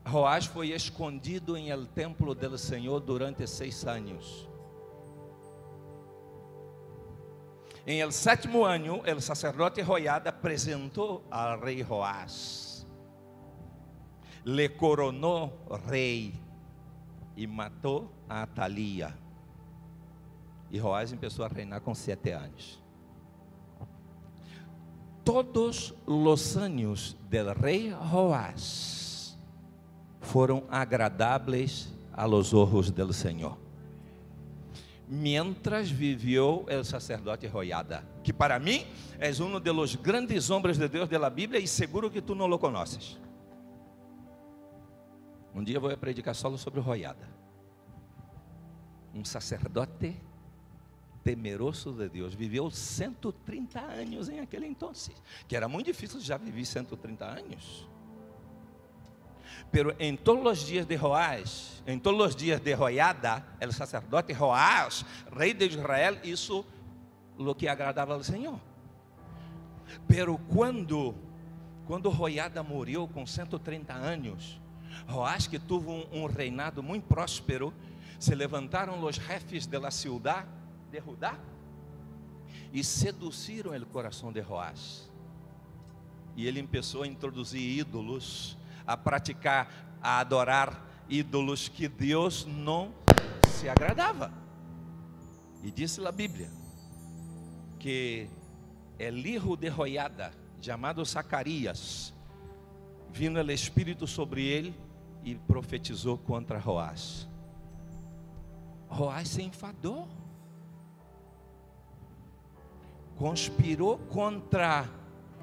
Joás 0.09 0.47
foi 0.47 0.71
escondido 0.71 1.57
em 1.57 1.69
el 1.69 1.89
templo 1.89 2.33
del 2.33 2.57
Senhor 2.57 3.01
durante 3.01 3.45
seis 3.45 3.85
anos. 3.85 4.49
Em 7.85 8.01
el 8.01 8.13
sétimo 8.13 8.65
ano, 8.65 9.03
el 9.05 9.21
sacerdote 9.21 9.83
Joiada 9.83 10.31
apresentou 10.31 11.25
al 11.29 11.61
rei 11.61 11.83
Joás, 11.83 12.87
le 14.45 14.69
coronou 14.69 15.53
rei 15.89 16.35
e 17.37 17.45
matou 17.45 18.09
a 18.29 18.43
Atalia. 18.43 19.13
E 20.71 20.79
Joás 20.79 21.13
começou 21.13 21.45
a 21.45 21.49
reinar 21.49 21.81
com 21.81 21.95
sete 21.95 22.31
anos. 22.31 22.81
Todos 25.25 25.93
os 26.07 26.57
anos 26.57 27.17
del 27.29 27.53
rei 27.55 27.91
Joás 27.91 29.06
foram 30.27 30.65
agradáveis 30.69 31.89
a 32.13 32.27
los 32.27 32.53
ojos 32.53 32.95
del 32.95 33.15
Senhor. 33.15 33.57
Mientras 35.09 35.91
vivió 35.91 36.65
el 36.69 36.85
sacerdote 36.85 37.49
Joiada, 37.49 38.03
que 38.25 38.33
para 38.33 38.59
mim 38.59 38.85
é 39.21 39.31
um 39.41 39.61
dos 39.61 39.95
grandes 39.95 40.51
homens 40.51 40.77
de 40.79 40.89
Deus 40.89 41.09
da 41.09 41.31
Bíblia 41.31 41.61
e 41.61 41.69
seguro 41.69 42.11
que 42.11 42.21
tu 42.21 42.35
não 42.35 42.49
lo 42.49 42.59
conoces. 42.59 43.17
Um 45.55 45.63
dia 45.63 45.79
vou 45.79 45.97
predicar 45.97 46.35
solo 46.35 46.59
sobre 46.59 46.83
Joiada. 46.83 47.29
Um 49.15 49.25
sacerdote 49.25 50.17
temeroso 51.23 51.93
de 51.93 52.09
Deus, 52.09 52.35
viveu 52.35 52.71
130 52.71 53.81
anos 53.81 54.29
em 54.29 54.41
aquele 54.41 54.67
entonces, 54.67 55.15
que 55.49 55.57
era 55.57 55.67
muito 55.69 55.87
difícil 55.87 56.21
já 56.21 56.37
viver 56.37 56.65
130 56.65 57.25
anos. 57.25 57.89
Pero 59.77 59.95
em 59.99 60.17
todos 60.17 60.61
os 60.63 60.67
dias 60.67 60.87
de 60.87 60.97
Joás, 60.97 61.83
em 61.87 61.99
todos 61.99 62.29
os 62.29 62.35
dias 62.35 62.59
de 62.59 62.75
Joiada, 62.75 63.45
o 63.61 63.71
sacerdote 63.71 64.33
Joás, 64.33 65.05
rei 65.31 65.53
de 65.53 65.67
Israel, 65.67 66.17
isso 66.25 66.65
lo 67.37 67.55
que 67.55 67.69
agradava 67.69 68.15
ao 68.15 68.25
Senhor. 68.25 68.59
Pero 70.09 70.39
quando 70.49 71.15
quando 71.87 72.11
Joiada 72.11 72.63
morreu 72.63 73.07
com 73.07 73.27
130 73.27 73.93
anos, 73.93 74.59
Joás 75.07 75.47
que 75.47 75.59
teve 75.59 75.91
um, 75.91 76.07
um 76.11 76.25
reinado 76.25 76.83
muito 76.83 77.05
próspero, 77.07 77.71
se 78.19 78.35
levantaram 78.35 78.99
os 79.05 79.17
jefes 79.17 79.67
de 79.67 79.79
la 79.79 79.91
ciudad 79.91 80.47
de 80.91 81.03
Judá 81.03 81.39
e 82.73 82.83
seduziram 82.83 83.77
o 83.77 83.85
coração 83.85 84.33
de 84.33 84.41
Joás. 84.41 85.11
E 86.35 86.47
ele 86.47 86.63
começou 86.63 87.03
a 87.03 87.07
introduzir 87.07 87.61
ídolos, 87.61 88.57
a 88.87 88.97
praticar, 88.97 89.99
a 90.01 90.21
adorar 90.21 90.87
ídolos 91.09 91.69
que 91.69 91.89
Deus 91.89 92.47
não 92.47 92.93
se 93.49 93.69
agradava. 93.69 94.33
E 95.63 95.71
disse 95.71 96.05
a 96.07 96.13
Bíblia 96.13 96.51
que 97.79 98.29
el 98.99 99.27
hijo 99.27 99.57
de 99.57 99.71
Joiada, 99.71 100.33
chamado 100.61 101.05
Zacarias, 101.05 102.15
vindo 103.11 103.41
o 103.41 103.51
Espírito 103.51 104.07
sobre 104.07 104.45
ele 104.45 104.75
e 105.25 105.35
profetizou 105.35 106.19
contra 106.19 106.61
Joás. 106.61 107.29
Joás 108.91 109.29
se 109.29 109.43
enfadou, 109.43 110.09
conspirou 113.17 113.99
contra 113.99 114.89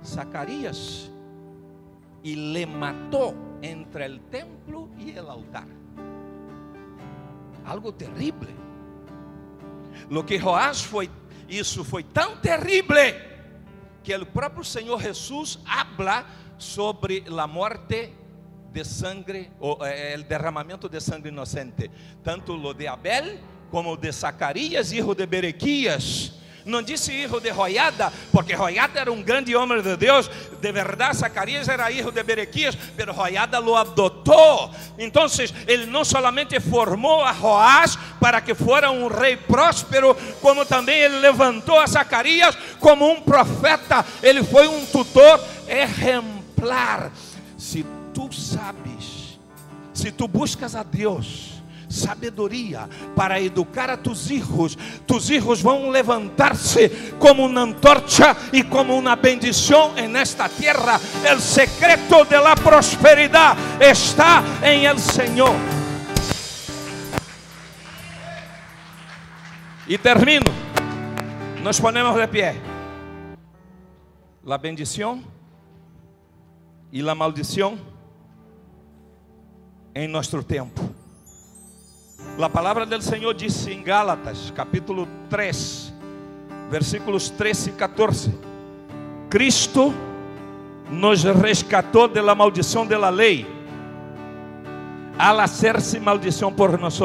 Zacarias 0.05 1.12
e 2.23 2.35
le 2.35 2.65
matou 2.65 3.35
entre 3.61 4.07
o 4.07 4.19
templo 4.19 4.89
e 4.97 5.19
o 5.19 5.29
altar. 5.29 5.67
Algo 7.65 7.91
terrível. 7.91 8.55
Lo 10.09 10.25
que 10.25 10.39
Joás 10.39 10.81
foi, 10.81 11.09
isso 11.47 11.83
foi 11.83 12.03
tão 12.03 12.37
terrível 12.37 13.15
que 14.03 14.15
o 14.15 14.25
próprio 14.25 14.63
Senhor 14.63 15.01
Jesus 15.01 15.59
habla 15.65 16.25
sobre 16.57 17.23
a 17.27 17.47
morte 17.47 18.13
de 18.71 18.83
sangre, 18.83 19.51
o 19.59 19.85
eh, 19.85 20.13
el 20.13 20.27
derramamento 20.27 20.89
de 20.89 20.99
sangre 20.99 21.29
inocente, 21.29 21.91
tanto 22.23 22.57
lo 22.57 22.73
de 22.73 22.87
Abel 22.87 23.39
como 23.69 23.95
de 23.95 24.11
Zacarias, 24.11 24.91
hijo 24.91 25.13
de 25.15 25.25
Berequias. 25.25 26.42
Não 26.65 26.81
disse 26.81 27.11
hijo 27.11 27.39
de 27.39 27.53
Joiada, 27.53 28.11
porque 28.31 28.55
Joiada 28.55 28.99
era 28.99 29.11
um 29.11 29.21
grande 29.21 29.55
homem 29.55 29.81
de 29.81 29.97
Deus. 29.97 30.29
De 30.61 30.71
verdade, 30.71 31.17
Zacarias 31.17 31.67
era 31.67 31.91
hijo 31.91 32.11
de 32.11 32.23
Berequias, 32.23 32.77
pero 32.95 33.13
Joiada 33.13 33.59
lo 33.59 33.75
adotou. 33.75 34.71
Então, 34.97 35.25
ele 35.67 35.85
não 35.85 36.05
solamente 36.05 36.59
formou 36.59 37.23
a 37.23 37.33
Joás 37.33 37.97
para 38.19 38.39
que 38.39 38.55
fora 38.55 38.91
um 38.91 39.07
rei 39.07 39.35
próspero, 39.35 40.15
como 40.41 40.65
também 40.65 40.99
ele 40.99 41.19
levantou 41.19 41.79
a 41.79 41.87
Zacarias 41.87 42.57
como 42.79 43.09
um 43.09 43.21
profeta. 43.21 44.05
Ele 44.21 44.43
foi 44.43 44.67
um 44.67 44.85
tutor 44.85 45.39
exemplar. 45.67 47.11
Se 47.57 47.85
tu 48.13 48.31
sabes, 48.31 49.39
se 49.93 50.11
tu 50.11 50.27
buscas 50.27 50.75
a 50.75 50.83
Deus, 50.83 51.52
sabedoria 51.93 52.89
para 53.15 53.39
educar 53.39 53.89
a 53.89 53.97
tus 53.97 54.31
hijos, 54.31 54.77
tus 55.05 55.29
hijos 55.29 55.61
vão 55.61 55.89
levantar-se 55.89 56.89
como 57.19 57.45
uma 57.45 57.61
antorcha 57.61 58.35
e 58.51 58.63
como 58.63 58.97
uma 58.97 59.15
bendição 59.15 59.97
en 59.97 60.15
esta 60.15 60.49
tierra. 60.49 60.99
El 61.23 61.39
secreto 61.39 62.25
de 62.25 62.39
la 62.39 62.55
prosperidad 62.55 63.55
está 63.79 64.43
en 64.61 64.85
el 64.85 64.99
Señor. 64.99 65.55
E 69.87 69.97
termino. 69.97 70.51
Nos 71.61 71.79
ponemos 71.79 72.15
de 72.15 72.27
pie. 72.27 72.55
La 74.43 74.57
bendición 74.57 75.23
y 76.91 77.01
la 77.01 77.15
maldición 77.15 77.79
em 79.93 80.07
nosso 80.07 80.41
tempo. 80.43 80.81
A 82.41 82.49
palavra 82.49 82.85
do 82.85 83.01
Senhor 83.01 83.33
disse 83.33 83.71
em 83.71 83.83
Gálatas, 83.83 84.51
capítulo 84.55 85.07
3, 85.29 85.93
versículos 86.69 87.29
13 87.29 87.69
e 87.69 87.73
14: 87.73 88.33
Cristo 89.29 89.93
nos 90.89 91.23
rescatou 91.23 92.07
de 92.07 92.21
la 92.21 92.35
maldição 92.35 92.85
de 92.85 92.97
la 92.97 93.09
lei, 93.09 93.45
al 95.17 95.39
hacerse 95.39 95.99
maldição 95.99 96.51
por 96.51 96.77
nós, 96.79 96.99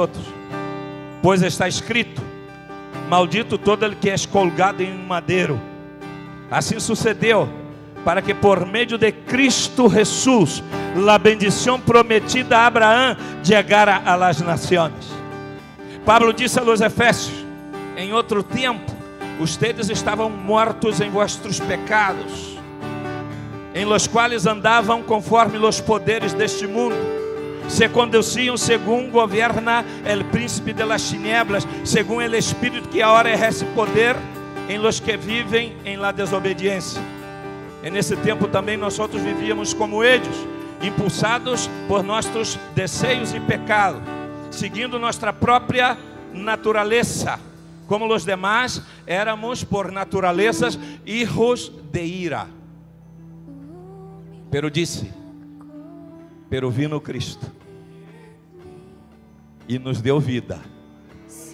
pois 1.22 1.42
está 1.42 1.68
escrito: 1.68 2.22
Maldito 3.08 3.58
todo 3.58 3.84
el 3.84 3.96
que 3.96 4.10
é 4.10 4.16
colgado 4.30 4.82
em 4.82 4.96
madeiro. 4.96 5.60
Assim 6.50 6.80
sucedeu 6.80 7.48
para 8.09 8.22
que 8.22 8.34
por 8.34 8.64
meio 8.64 8.96
de 8.96 9.12
Cristo 9.12 9.90
Jesus, 9.90 10.64
a 11.06 11.18
bendição 11.18 11.78
prometida 11.78 12.56
a 12.56 12.66
Abraão 12.66 13.14
chegara 13.44 14.00
a 14.02 14.14
las 14.14 14.40
nações. 14.40 14.94
Pablo 16.06 16.32
disse 16.32 16.59
a 16.59 16.62
los 16.62 16.80
Efésios: 16.80 17.44
em 17.98 18.14
outro 18.14 18.42
tempo, 18.42 18.90
ustedes 19.38 19.90
estavam 19.90 20.30
mortos 20.30 21.02
em 21.02 21.11
vossos 21.11 21.61
pecados, 21.61 22.59
em 23.74 23.84
los 23.84 24.06
quais 24.06 24.46
andavam 24.46 25.02
conforme 25.02 25.59
os 25.59 25.78
poderes 25.78 26.32
deste 26.32 26.66
mundo, 26.66 26.96
se 27.68 27.90
conduziam 27.90 28.56
segundo 28.56 29.11
governa 29.11 29.84
el 30.06 30.24
príncipe 30.24 30.72
de 30.72 30.86
las 30.86 31.02
tinieblas, 31.02 31.68
segundo 31.84 32.22
el 32.22 32.34
espírito 32.36 32.88
que 32.88 33.02
agora 33.02 33.30
exerce 33.30 33.66
poder 33.74 34.16
em 34.66 34.78
los 34.78 34.98
que 34.98 35.14
vivem 35.14 35.76
em 35.84 35.98
la 35.98 36.11
desobediência. 36.11 37.17
E 37.83 37.91
nesse 37.91 38.16
tempo 38.16 38.49
também 38.49 38.76
nós 38.76 38.99
outros 38.99 39.22
vivíamos 39.22 39.72
como 39.72 40.03
eles, 40.03 40.35
impulsados 40.83 41.68
por 41.87 42.03
nossos 42.03 42.59
desejos 42.74 43.35
e 43.35 43.41
pecados 43.41 44.18
seguindo 44.51 44.99
nossa 44.99 45.33
própria 45.33 45.97
natureza. 46.33 47.39
Como 47.87 48.12
os 48.12 48.24
demais, 48.24 48.83
éramos 49.07 49.64
por 49.64 49.91
naturezas 49.91 50.79
hijos 51.07 51.72
de 51.91 52.05
ira. 52.05 52.47
Pero 54.51 54.70
disse: 54.70 55.11
Pero 56.51 56.70
vino 56.70 57.01
Cristo 57.01 57.47
e 59.66 59.79
nos 59.79 60.01
deu 60.01 60.18
vida, 60.18 60.61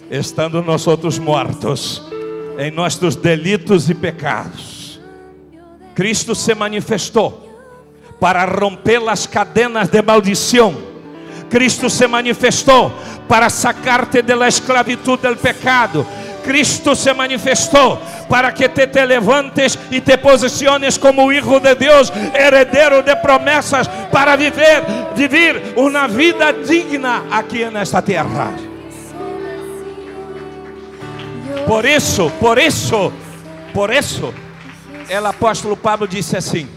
estando 0.09 0.61
nós 0.61 0.87
outros 0.87 1.19
mortos 1.19 2.01
em 2.57 2.71
nossos 2.71 3.15
delitos 3.15 3.89
e 3.89 3.95
pecados. 3.95 4.74
Cristo 5.95 6.35
se 6.35 6.53
manifestou 6.53 7.41
para 8.19 8.45
romper 8.45 9.01
as 9.09 9.25
cadenas 9.25 9.89
de 9.89 10.01
maldição 10.01 10.95
Cristo 11.49 11.89
se 11.89 12.07
manifestou 12.07 12.91
para 13.27 13.49
sacarte 13.49 14.21
de 14.21 14.35
la 14.35 14.47
esclavitud 14.47 15.19
del 15.19 15.37
pecado. 15.37 16.05
Cristo 16.43 16.95
se 16.95 17.13
manifestou 17.13 17.99
para 18.29 18.53
que 18.53 18.69
te, 18.69 18.85
te 18.85 19.05
levantes 19.05 19.79
e 19.89 19.99
te 19.99 20.17
posiciones 20.17 20.99
como 20.99 21.31
hijo 21.31 21.59
de 21.59 21.73
Deus, 21.73 22.11
heredero 22.35 23.01
de 23.01 23.15
promessas, 23.15 23.87
para 24.11 24.35
viver, 24.35 24.83
vivir 25.15 25.73
uma 25.75 26.07
vida 26.07 26.53
digna 26.53 27.23
aqui 27.31 27.65
nesta 27.65 28.01
terra. 28.01 28.51
Por 31.65 31.83
isso, 31.83 32.31
por 32.39 32.59
isso, 32.59 33.11
por 33.73 33.91
isso, 33.91 34.31
o 35.09 35.25
apóstolo 35.25 35.77
Pablo 35.77 36.07
disse 36.07 36.35
assim: 36.35 36.67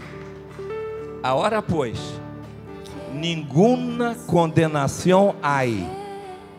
Agora, 1.23 1.61
pois, 1.61 1.97
nenhuma 3.13 4.15
condenação 4.27 5.35
há 5.41 5.63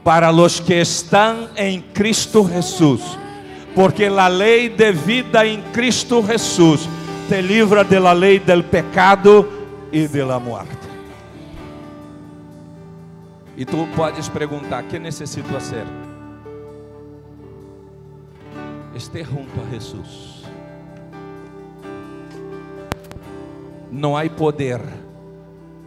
para 0.04 0.32
os 0.32 0.60
que 0.60 0.74
estão 0.74 1.48
em 1.56 1.80
Cristo 1.80 2.48
Jesus, 2.48 3.02
porque 3.74 4.04
a 4.06 4.28
lei 4.28 4.68
de 4.68 4.92
vida 4.92 5.46
em 5.46 5.62
Cristo 5.72 6.24
Jesus 6.26 6.88
te 7.28 7.40
livra 7.40 7.84
de 7.84 7.98
la 7.98 8.12
lei 8.12 8.38
del 8.38 8.64
pecado 8.64 9.48
e 9.92 10.08
de 10.08 10.24
la 10.24 10.38
muerte. 10.38 10.88
E 13.56 13.64
tu 13.64 13.86
podes 13.94 14.28
perguntar: 14.28 14.82
que 14.84 14.98
necessito 14.98 15.48
fazer? 15.48 15.86
Esté 18.94 19.22
junto 19.22 19.60
a 19.60 19.70
Jesus. 19.70 20.29
Não 23.90 24.16
há 24.16 24.28
poder, 24.30 24.80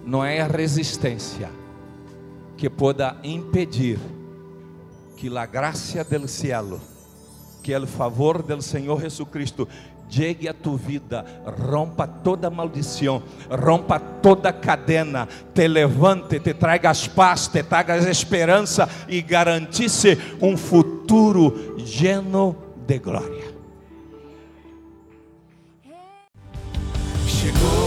não 0.06 0.22
há 0.22 0.46
resistência 0.46 1.50
que 2.58 2.70
pueda 2.70 3.18
impedir 3.24 4.00
que 5.18 5.38
a 5.38 5.46
graça 5.46 6.04
del 6.04 6.28
cielo, 6.28 6.82
que 7.62 7.76
o 7.76 7.88
favor 7.88 8.44
del 8.44 8.62
Senhor 8.62 9.02
Jesucristo 9.02 9.68
llegue 10.10 10.48
a 10.48 10.54
tu 10.54 10.78
vida, 10.78 11.26
rompa 11.46 12.08
toda 12.08 12.50
maldição, 12.50 13.24
rompa 13.50 14.00
toda 14.00 14.54
cadena, 14.54 15.28
te 15.54 15.68
levante, 15.68 16.40
te 16.40 16.54
tragas 16.54 17.08
paz, 17.08 17.48
te 17.48 17.64
tragas 17.64 18.06
esperança 18.06 18.88
e 19.08 19.22
garantisse 19.22 20.18
um 20.42 20.58
futuro 20.58 21.76
lleno 21.78 22.56
de 22.86 23.00
glória. 23.00 23.54
Chegou 27.28 27.83